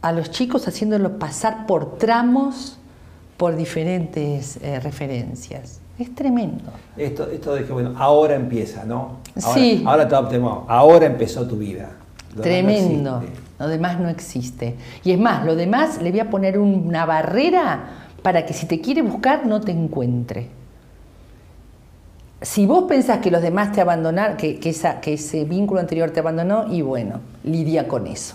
a 0.00 0.10
los 0.10 0.30
chicos 0.32 0.66
haciéndolo 0.66 1.18
pasar 1.18 1.66
por 1.66 1.98
tramos, 1.98 2.78
por 3.36 3.54
diferentes 3.56 4.58
eh, 4.62 4.80
referencias? 4.80 5.81
Es 5.98 6.14
tremendo. 6.14 6.70
Esto, 6.96 7.30
esto 7.30 7.54
de 7.54 7.64
que, 7.64 7.72
bueno, 7.72 7.94
ahora 7.96 8.34
empieza, 8.34 8.84
¿no? 8.84 9.18
Ahora, 9.42 9.54
sí. 9.54 9.82
Ahora, 9.86 10.08
ahora 10.68 11.06
empezó 11.06 11.46
tu 11.46 11.56
vida. 11.56 11.90
Tremendo. 12.40 13.22
Lo 13.58 13.68
demás 13.68 14.00
no 14.00 14.08
existe. 14.08 14.76
Y 15.04 15.12
es 15.12 15.18
más, 15.18 15.44
lo 15.44 15.54
demás 15.54 16.00
le 16.02 16.10
voy 16.10 16.20
a 16.20 16.30
poner 16.30 16.58
una 16.58 17.04
barrera 17.06 18.08
para 18.22 18.46
que 18.46 18.54
si 18.54 18.66
te 18.66 18.80
quiere 18.80 19.02
buscar 19.02 19.46
no 19.46 19.60
te 19.60 19.72
encuentre. 19.72 20.48
Si 22.40 22.66
vos 22.66 22.84
pensás 22.88 23.18
que 23.18 23.30
los 23.30 23.40
demás 23.40 23.70
te 23.70 23.80
abandonaron, 23.80 24.36
que, 24.36 24.58
que, 24.58 24.74
que 25.00 25.12
ese 25.12 25.44
vínculo 25.44 25.78
anterior 25.78 26.10
te 26.10 26.20
abandonó, 26.20 26.72
y 26.72 26.82
bueno, 26.82 27.20
lidia 27.44 27.86
con 27.86 28.08
eso. 28.08 28.34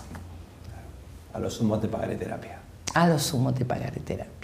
A 1.34 1.38
lo 1.38 1.50
sumo 1.50 1.78
te 1.78 1.88
pagaré 1.88 2.16
terapia. 2.16 2.58
A 2.94 3.06
lo 3.06 3.18
sumo 3.18 3.52
te 3.52 3.66
pagaré 3.66 4.00
terapia. 4.00 4.37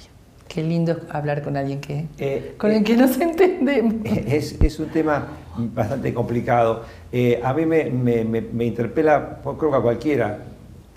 Qué 0.49 0.63
lindo 0.63 1.01
hablar 1.11 1.43
con 1.43 1.57
alguien 1.57 1.81
que, 1.81 2.07
eh, 2.19 2.55
con 2.59 2.71
el 2.71 2.83
eh, 2.83 2.85
que 2.85 2.97
nos 2.97 3.19
entendemos. 3.19 3.95
Es, 4.05 4.61
es, 4.61 4.79
un 4.79 4.89
tema 4.89 5.27
bastante 5.57 6.13
complicado. 6.13 6.83
Eh, 7.11 7.41
a 7.43 7.53
mí 7.55 7.67
me, 7.67 7.87
me, 7.91 8.25
me, 8.25 8.65
interpela, 8.65 9.41
creo 9.43 9.71
que 9.71 9.77
a 9.77 9.81
cualquiera 9.81 10.39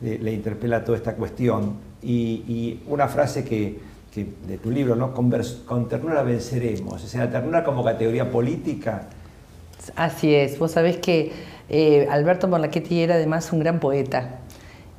le 0.01 0.31
interpela 0.31 0.83
toda 0.83 0.97
esta 0.97 1.15
cuestión. 1.15 1.75
Y, 2.03 2.43
y 2.47 2.83
una 2.87 3.07
frase 3.07 3.43
que, 3.43 3.79
que, 4.13 4.27
de 4.47 4.57
tu 4.57 4.69
libro, 4.69 4.95
¿no? 4.95 5.13
Con, 5.13 5.33
con, 5.65 5.87
ternura 5.87 6.21
venceremos. 6.23 7.03
O 7.03 7.07
sea, 7.07 7.25
la 7.25 7.31
ternura 7.31 7.63
como 7.63 7.83
categoría 7.83 8.29
política. 8.29 9.07
Así 9.95 10.35
es. 10.35 10.59
Vos 10.59 10.71
sabés 10.71 10.97
que 10.97 11.31
Alberto 12.09 12.47
Morlachetti 12.47 13.01
era 13.01 13.15
además 13.15 13.51
un 13.51 13.59
gran 13.59 13.79
poeta 13.79 14.41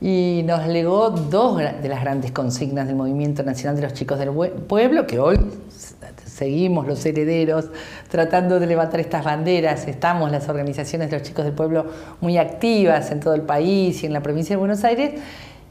y 0.00 0.42
nos 0.44 0.66
legó 0.66 1.10
dos 1.10 1.58
de 1.58 1.88
las 1.88 2.00
grandes 2.00 2.30
consignas 2.30 2.86
del 2.86 2.96
Movimiento 2.96 3.42
Nacional 3.42 3.76
de 3.76 3.82
los 3.82 3.94
Chicos 3.94 4.18
del 4.18 4.30
Pueblo, 4.30 5.06
que 5.06 5.18
hoy 5.18 5.38
seguimos 6.24 6.86
los 6.86 7.04
herederos 7.04 7.66
tratando 8.08 8.60
de 8.60 8.66
levantar 8.66 9.00
estas 9.00 9.24
banderas. 9.24 9.88
Estamos 9.88 10.30
las 10.30 10.48
organizaciones 10.48 11.10
de 11.10 11.18
los 11.18 11.26
chicos 11.26 11.44
del 11.44 11.54
pueblo 11.54 11.86
muy 12.20 12.38
activas 12.38 13.10
en 13.10 13.18
todo 13.18 13.34
el 13.34 13.42
país 13.42 14.04
y 14.04 14.06
en 14.06 14.12
la 14.12 14.22
provincia 14.22 14.54
de 14.54 14.60
Buenos 14.60 14.84
Aires. 14.84 15.20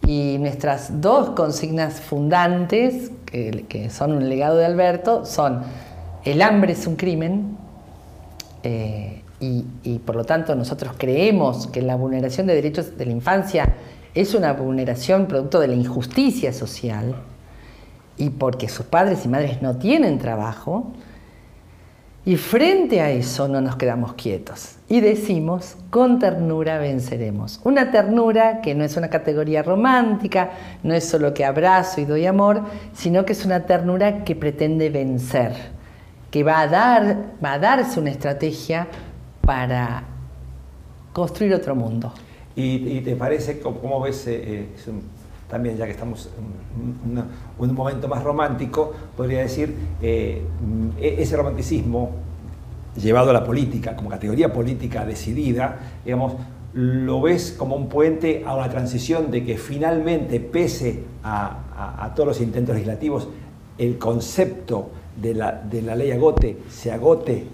Y 0.05 0.37
nuestras 0.39 1.01
dos 1.01 1.29
consignas 1.31 2.01
fundantes, 2.01 3.11
que, 3.25 3.89
son 3.89 4.11
un 4.11 4.27
legado 4.27 4.57
de 4.57 4.65
Alberto, 4.65 5.25
son 5.25 5.63
el 6.25 6.41
hambre 6.41 6.73
es 6.73 6.85
un 6.85 6.97
crimen 6.97 7.57
eh, 8.63 9.21
y, 9.39 9.63
y 9.83 9.99
por 9.99 10.17
lo 10.17 10.25
tanto 10.25 10.55
nosotros 10.55 10.93
creemos 10.97 11.67
que 11.67 11.81
la 11.81 11.95
vulneración 11.95 12.47
de 12.47 12.55
derechos 12.55 12.97
de 12.97 13.05
la 13.05 13.11
infancia 13.13 13.73
es 14.21 14.33
una 14.33 14.53
vulneración 14.53 15.27
producto 15.27 15.59
de 15.59 15.67
la 15.67 15.75
injusticia 15.75 16.51
social 16.51 17.15
y 18.17 18.31
porque 18.31 18.67
sus 18.67 18.85
padres 18.85 19.25
y 19.25 19.27
madres 19.27 19.61
no 19.61 19.77
tienen 19.77 20.17
trabajo. 20.17 20.91
Y 22.25 22.35
frente 22.35 22.99
a 22.99 23.09
eso 23.09 23.47
no 23.47 23.61
nos 23.61 23.77
quedamos 23.77 24.13
quietos 24.13 24.75
y 24.89 24.99
decimos, 24.99 25.77
con 25.89 26.19
ternura 26.19 26.77
venceremos. 26.77 27.61
Una 27.63 27.89
ternura 27.89 28.59
que 28.59 28.75
no 28.75 28.83
es 28.83 28.97
una 28.97 29.09
categoría 29.09 29.63
romántica, 29.63 30.49
no 30.83 30.93
es 30.93 31.07
solo 31.07 31.33
que 31.33 31.45
abrazo 31.45 32.01
y 32.01 32.05
doy 32.05 32.25
amor, 32.25 32.63
sino 32.93 33.23
que 33.23 33.31
es 33.31 33.45
una 33.45 33.65
ternura 33.65 34.25
que 34.25 34.35
pretende 34.35 34.89
vencer, 34.89 35.53
que 36.29 36.43
va 36.43 36.61
a, 36.61 36.67
dar, 36.67 37.17
va 37.43 37.53
a 37.53 37.59
darse 37.59 37.97
una 37.97 38.09
estrategia 38.09 38.87
para 39.39 40.03
construir 41.13 41.53
otro 41.53 41.75
mundo. 41.75 42.11
¿Y, 42.59 43.01
te 43.01 43.15
parece, 43.15 43.59
cómo 43.59 44.01
ves, 44.01 44.25
eh, 44.25 44.41
eh, 44.43 44.67
también 45.47 45.77
ya 45.77 45.85
que 45.85 45.91
estamos 45.91 46.27
en 46.75 47.23
un, 47.59 47.75
momento 47.75 48.07
más 48.07 48.23
romántico, 48.23 48.93
podría 49.15 49.41
decir, 49.41 49.75
eh, 50.01 50.41
e, 50.99 51.15
ese 51.19 51.37
romanticismo 51.37 52.15
llevado 52.99 53.29
a 53.29 53.33
la 53.33 53.43
política, 53.43 53.95
como 53.95 54.09
categoría 54.09 54.51
política 54.51 55.05
decidida, 55.05 55.77
digamos, 56.03 56.33
lo 56.73 57.21
ves 57.21 57.55
como 57.55 57.75
un 57.75 57.89
puente 57.89 58.41
a 58.43 58.55
una 58.55 58.69
transición 58.69 59.29
de 59.29 59.45
que 59.45 59.59
finalmente, 59.59 60.39
pese 60.39 61.03
a, 61.23 62.11
todos 62.15 62.27
los 62.27 62.41
intentos 62.41 62.73
legislativos, 62.73 63.29
el 63.77 63.99
concepto 63.99 64.89
de 65.15 65.35
la, 65.35 65.51
de 65.51 65.83
la 65.83 65.95
ley 65.95 66.09
agote 66.09 66.57
se 66.71 66.91
agote 66.91 67.45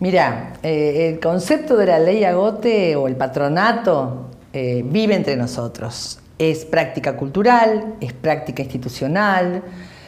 Mira, 0.00 0.54
eh, 0.62 1.10
el 1.10 1.20
concepto 1.20 1.76
de 1.76 1.84
la 1.84 1.98
ley 1.98 2.24
agote 2.24 2.96
o 2.96 3.06
el 3.06 3.16
patronato 3.16 4.30
eh, 4.50 4.82
vive 4.82 5.14
entre 5.14 5.36
nosotros. 5.36 6.20
Es 6.38 6.64
práctica 6.64 7.18
cultural, 7.18 7.96
es 8.00 8.14
práctica 8.14 8.62
institucional, 8.62 9.62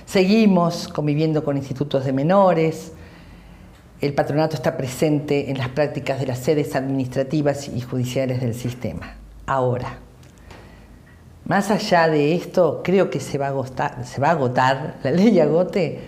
seguimos 0.07 0.89
conviviendo 0.89 1.45
con 1.45 1.59
institutos 1.59 2.07
de 2.07 2.13
menores, 2.15 2.93
el 4.01 4.15
patronato 4.15 4.57
está 4.57 4.79
presente 4.79 5.51
en 5.51 5.59
las 5.59 5.69
prácticas 5.69 6.19
de 6.19 6.27
las 6.27 6.39
sedes 6.39 6.75
administrativas 6.75 7.69
y 7.69 7.83
judiciales 7.83 8.41
del 8.41 8.55
sistema. 8.55 9.17
Ahora, 9.45 9.99
más 11.45 11.71
allá 11.71 12.09
de 12.09 12.35
esto, 12.35 12.81
creo 12.83 13.11
que 13.11 13.21
se 13.21 13.37
va 13.37 13.47
a 13.47 13.51
agotar, 13.51 14.07
se 14.07 14.23
va 14.23 14.29
a 14.29 14.31
agotar 14.31 14.97
la 15.03 15.11
ley 15.11 15.39
agote 15.39 16.01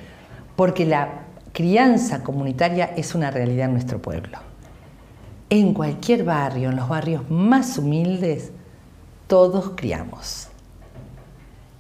porque 0.57 0.87
la 0.87 1.24
crianza 1.55 2.25
comunitaria 2.25 2.93
es 2.97 3.15
una 3.15 3.31
realidad 3.31 3.67
en 3.67 3.75
nuestro 3.75 4.03
pueblo. 4.03 4.39
En 5.49 5.73
cualquier 5.73 6.25
barrio, 6.25 6.71
en 6.71 6.77
los 6.77 6.89
barrios 6.89 7.31
más 7.31 7.79
humildes, 7.79 8.51
todos 9.29 9.71
criamos. 9.77 10.49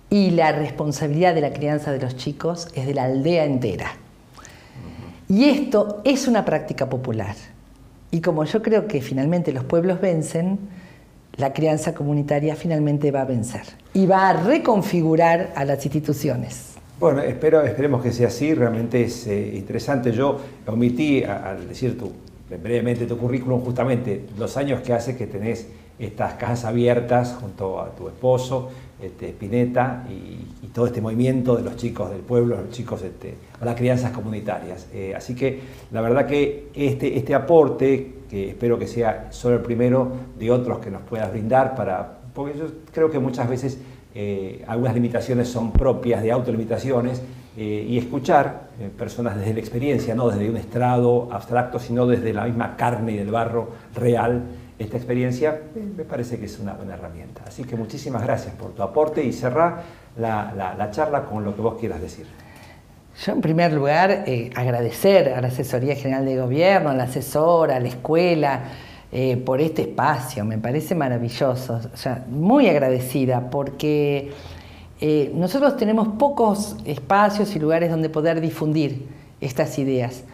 Y 0.08 0.30
la 0.30 0.52
responsabilidad 0.52 1.34
de 1.34 1.40
la 1.40 1.52
crianza 1.52 1.90
de 1.90 2.00
los 2.00 2.16
chicos 2.16 2.68
es 2.74 2.87
de 2.87 2.94
la 2.94 3.04
aldea 3.04 3.44
entera. 3.44 3.96
Y 5.28 5.46
esto 5.46 6.02
es 6.04 6.28
una 6.28 6.44
práctica 6.44 6.88
popular. 6.88 7.34
Y 8.12 8.20
como 8.20 8.44
yo 8.44 8.62
creo 8.62 8.87
que 8.87 9.02
finalmente 9.02 9.52
los 9.52 9.64
pueblos 9.64 10.00
vencen, 10.00 10.60
la 11.37 11.52
crianza 11.52 11.94
comunitaria 11.94 12.54
finalmente 12.54 13.10
va 13.10 13.22
a 13.22 13.24
vencer 13.24 13.62
y 13.92 14.06
va 14.06 14.28
a 14.28 14.32
reconfigurar 14.34 15.52
a 15.56 15.64
las 15.64 15.84
instituciones. 15.84 16.73
Bueno, 17.00 17.22
espero, 17.22 17.62
esperemos 17.62 18.02
que 18.02 18.12
sea 18.12 18.28
así, 18.28 18.54
realmente 18.54 19.02
es 19.02 19.26
eh, 19.26 19.57
interesante. 19.57 20.12
Yo 20.12 20.38
omití 20.66 21.24
al 21.24 21.68
decir 21.68 21.98
tu, 21.98 22.12
brevemente 22.62 23.04
tu 23.07 23.18
currículum 23.18 23.61
justamente 23.62 24.26
los 24.38 24.57
años 24.57 24.80
que 24.80 24.92
hace 24.92 25.16
que 25.16 25.26
tenés 25.26 25.66
estas 25.98 26.35
casas 26.35 26.66
abiertas 26.66 27.37
junto 27.40 27.80
a 27.80 27.90
tu 27.96 28.07
esposo, 28.07 28.70
este, 29.02 29.30
Spinetta, 29.30 30.06
y, 30.08 30.68
todo 30.75 30.87
este 30.87 31.00
movimiento 31.00 31.54
de 31.54 31.62
los 31.62 31.77
chicos 31.77 32.10
del 32.10 32.18
pueblo, 32.18 32.56
los 32.56 32.71
chicos 32.71 33.00
este, 33.02 33.37
a 33.60 33.64
las 33.64 33.77
crianzas 33.77 34.10
comunitarias. 34.10 34.88
Eh, 34.92 35.14
así 35.16 35.37
que 35.37 35.60
la 35.92 36.00
verdad 36.00 36.27
que 36.27 36.71
este, 36.75 37.16
este 37.16 37.33
aporte, 37.33 38.14
que 38.29 38.48
espero 38.50 38.77
que 38.77 38.88
sea 38.88 39.29
solo 39.31 39.54
el 39.56 39.62
primero 39.62 40.10
de 40.37 40.50
otros 40.50 40.81
que 40.81 40.90
nos 40.90 41.02
puedas 41.02 41.31
brindar, 41.31 41.77
para, 41.77 42.18
porque 42.35 42.58
yo 42.58 42.66
creo 42.92 43.08
que 43.08 43.21
muchas 43.21 43.48
veces 43.48 43.79
eh, 44.17 44.65
algunas 44.69 44.94
limitaciones 44.94 45.48
son 45.48 45.73
propias 45.73 46.23
de 46.23 46.31
autolimitaciones 46.31 47.21
eh, 47.56 47.85
y 47.88 47.98
escuchar 47.98 48.69
eh, 48.79 48.88
personas 48.96 49.37
desde 49.37 49.54
la 49.54 49.58
experiencia, 49.58 50.15
no 50.15 50.29
desde 50.29 50.48
un 50.48 50.56
estrado 50.56 51.29
abstracto, 51.33 51.81
sino 51.81 52.06
desde 52.06 52.33
la 52.33 52.44
misma 52.44 52.77
carne 52.77 53.12
y 53.12 53.17
del 53.17 53.33
barro 53.33 53.71
real, 53.94 54.42
esta 54.79 54.96
experiencia 54.96 55.62
me 55.96 56.04
parece 56.04 56.38
que 56.38 56.46
es 56.46 56.60
una 56.60 56.75
buena 56.75 56.94
herramienta. 56.94 57.42
Así 57.46 57.65
que 57.65 57.75
muchísimas 57.75 58.23
gracias 58.23 58.54
por 58.54 58.73
tu 58.73 58.83
aporte 58.83 59.25
y 59.25 59.33
cerrar 59.33 59.83
la, 60.17 60.75
la, 60.79 60.90
charla 60.90 61.25
con 61.25 61.44
lo 61.44 61.54
que 61.54 61.62
vos 61.62 61.75
quieras 61.79 62.00
decir. 62.00 62.27
Yo, 63.25 63.33
en 63.33 63.40
primer 63.40 63.73
lugar, 63.73 64.25
agradecer 64.56 65.29
a 65.29 65.40
la 65.40 65.48
Asesoría 65.48 65.94
General 65.94 66.25
de 66.25 66.37
Gobierno, 66.37 66.90
a 66.90 66.94
la 66.94 67.04
asesora, 67.04 67.77
a 67.77 67.81
la 67.81 67.87
escuela, 67.87 68.65
eh, 69.17 69.37
por 69.37 69.60
este 69.60 69.83
espacio, 69.83 70.44
me 70.44 70.58
parece 70.58 70.96
maravilloso, 70.96 71.81
o 71.94 71.96
sea, 71.96 72.25
muy 72.29 72.67
agradecida 72.67 73.48
porque 73.48 74.33
eh, 75.00 75.31
nosotros 75.33 75.77
tenemos 75.77 76.08
pocos 76.19 76.75
espacios 76.85 77.54
y 77.54 77.60
lugares 77.60 77.92
donde 77.92 78.08
poder 78.08 78.40
difundir 78.40 79.06
estas 79.40 79.79
ideas. 79.79 80.25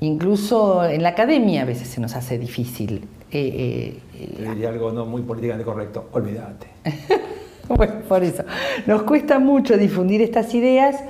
Incluso 0.00 0.84
en 0.84 1.02
la 1.02 1.08
academia 1.08 1.62
a 1.62 1.64
veces 1.64 1.88
se 1.88 2.02
nos 2.02 2.14
hace 2.14 2.38
difícil. 2.38 3.08
Eh, 3.30 3.98
diría 4.38 4.68
algo 4.68 4.92
no 4.92 5.06
muy 5.06 5.22
políticamente 5.22 5.64
correcto, 5.64 6.10
olvídate. 6.12 6.66
bueno, 7.68 7.94
por 8.06 8.22
eso. 8.22 8.44
Nos 8.86 9.04
cuesta 9.04 9.38
mucho 9.38 9.78
difundir 9.78 10.20
estas 10.20 10.52
ideas. 10.52 11.02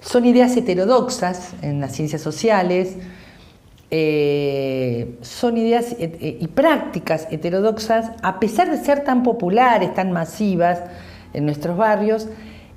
Son 0.00 0.26
ideas 0.26 0.56
heterodoxas 0.56 1.52
en 1.62 1.80
las 1.80 1.92
ciencias 1.92 2.20
sociales, 2.20 2.96
eh, 3.90 5.16
son 5.22 5.56
ideas 5.56 5.96
y 5.98 6.46
prácticas 6.48 7.26
heterodoxas, 7.30 8.12
a 8.22 8.38
pesar 8.38 8.70
de 8.70 8.76
ser 8.76 9.04
tan 9.04 9.22
populares, 9.22 9.94
tan 9.94 10.12
masivas 10.12 10.80
en 11.32 11.46
nuestros 11.46 11.76
barrios, 11.76 12.28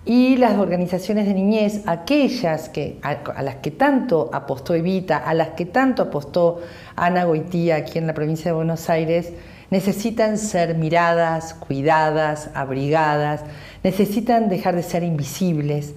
y 0.04 0.36
las 0.38 0.58
organizaciones 0.58 1.28
de 1.28 1.34
niñez, 1.36 1.84
aquellas 1.86 2.70
que, 2.70 3.00
a, 3.04 3.44
las 3.44 3.58
que 3.58 3.70
tanto 3.70 4.32
apostó 4.34 4.74
Evita, 4.74 5.18
a 5.18 5.34
las 5.36 5.50
que 5.50 5.66
tanto 5.66 6.04
apostó 6.04 6.60
Ana 6.96 7.26
Goitía 7.26 7.76
aquí 7.76 8.00
en 8.00 8.08
la 8.08 8.14
provincia 8.14 8.46
de 8.46 8.56
Buenos 8.56 8.90
Aires, 8.90 9.32
necesitan 9.70 10.40
ser 10.40 10.76
miradas, 10.76 11.54
cuidadas, 11.54 12.50
abrigadas, 12.56 13.42
necesitan 13.84 14.50
dejar 14.50 14.76
de 14.76 14.84
ser 14.84 15.04
invisibles, 15.04 15.94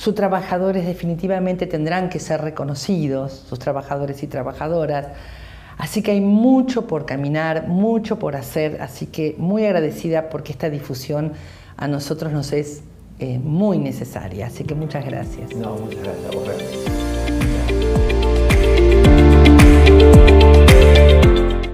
sus 0.00 0.14
trabajadores 0.14 0.86
definitivamente 0.86 1.66
tendrán 1.66 2.08
que 2.08 2.20
ser 2.20 2.40
reconocidos, 2.40 3.44
sus 3.46 3.58
trabajadores 3.58 4.22
y 4.22 4.28
trabajadoras. 4.28 5.08
Así 5.76 6.00
que 6.00 6.12
hay 6.12 6.22
mucho 6.22 6.86
por 6.86 7.04
caminar, 7.04 7.68
mucho 7.68 8.18
por 8.18 8.34
hacer, 8.34 8.80
así 8.80 9.04
que 9.04 9.34
muy 9.36 9.66
agradecida 9.66 10.30
porque 10.30 10.52
esta 10.52 10.70
difusión 10.70 11.34
a 11.76 11.86
nosotros 11.86 12.32
nos 12.32 12.50
es 12.54 12.80
eh, 13.18 13.38
muy 13.40 13.76
necesaria. 13.76 14.46
Así 14.46 14.64
que 14.64 14.74
muchas 14.74 15.04
gracias. 15.04 15.54
No, 15.54 15.74
muchas 15.74 16.02
gracias. 16.02 17.09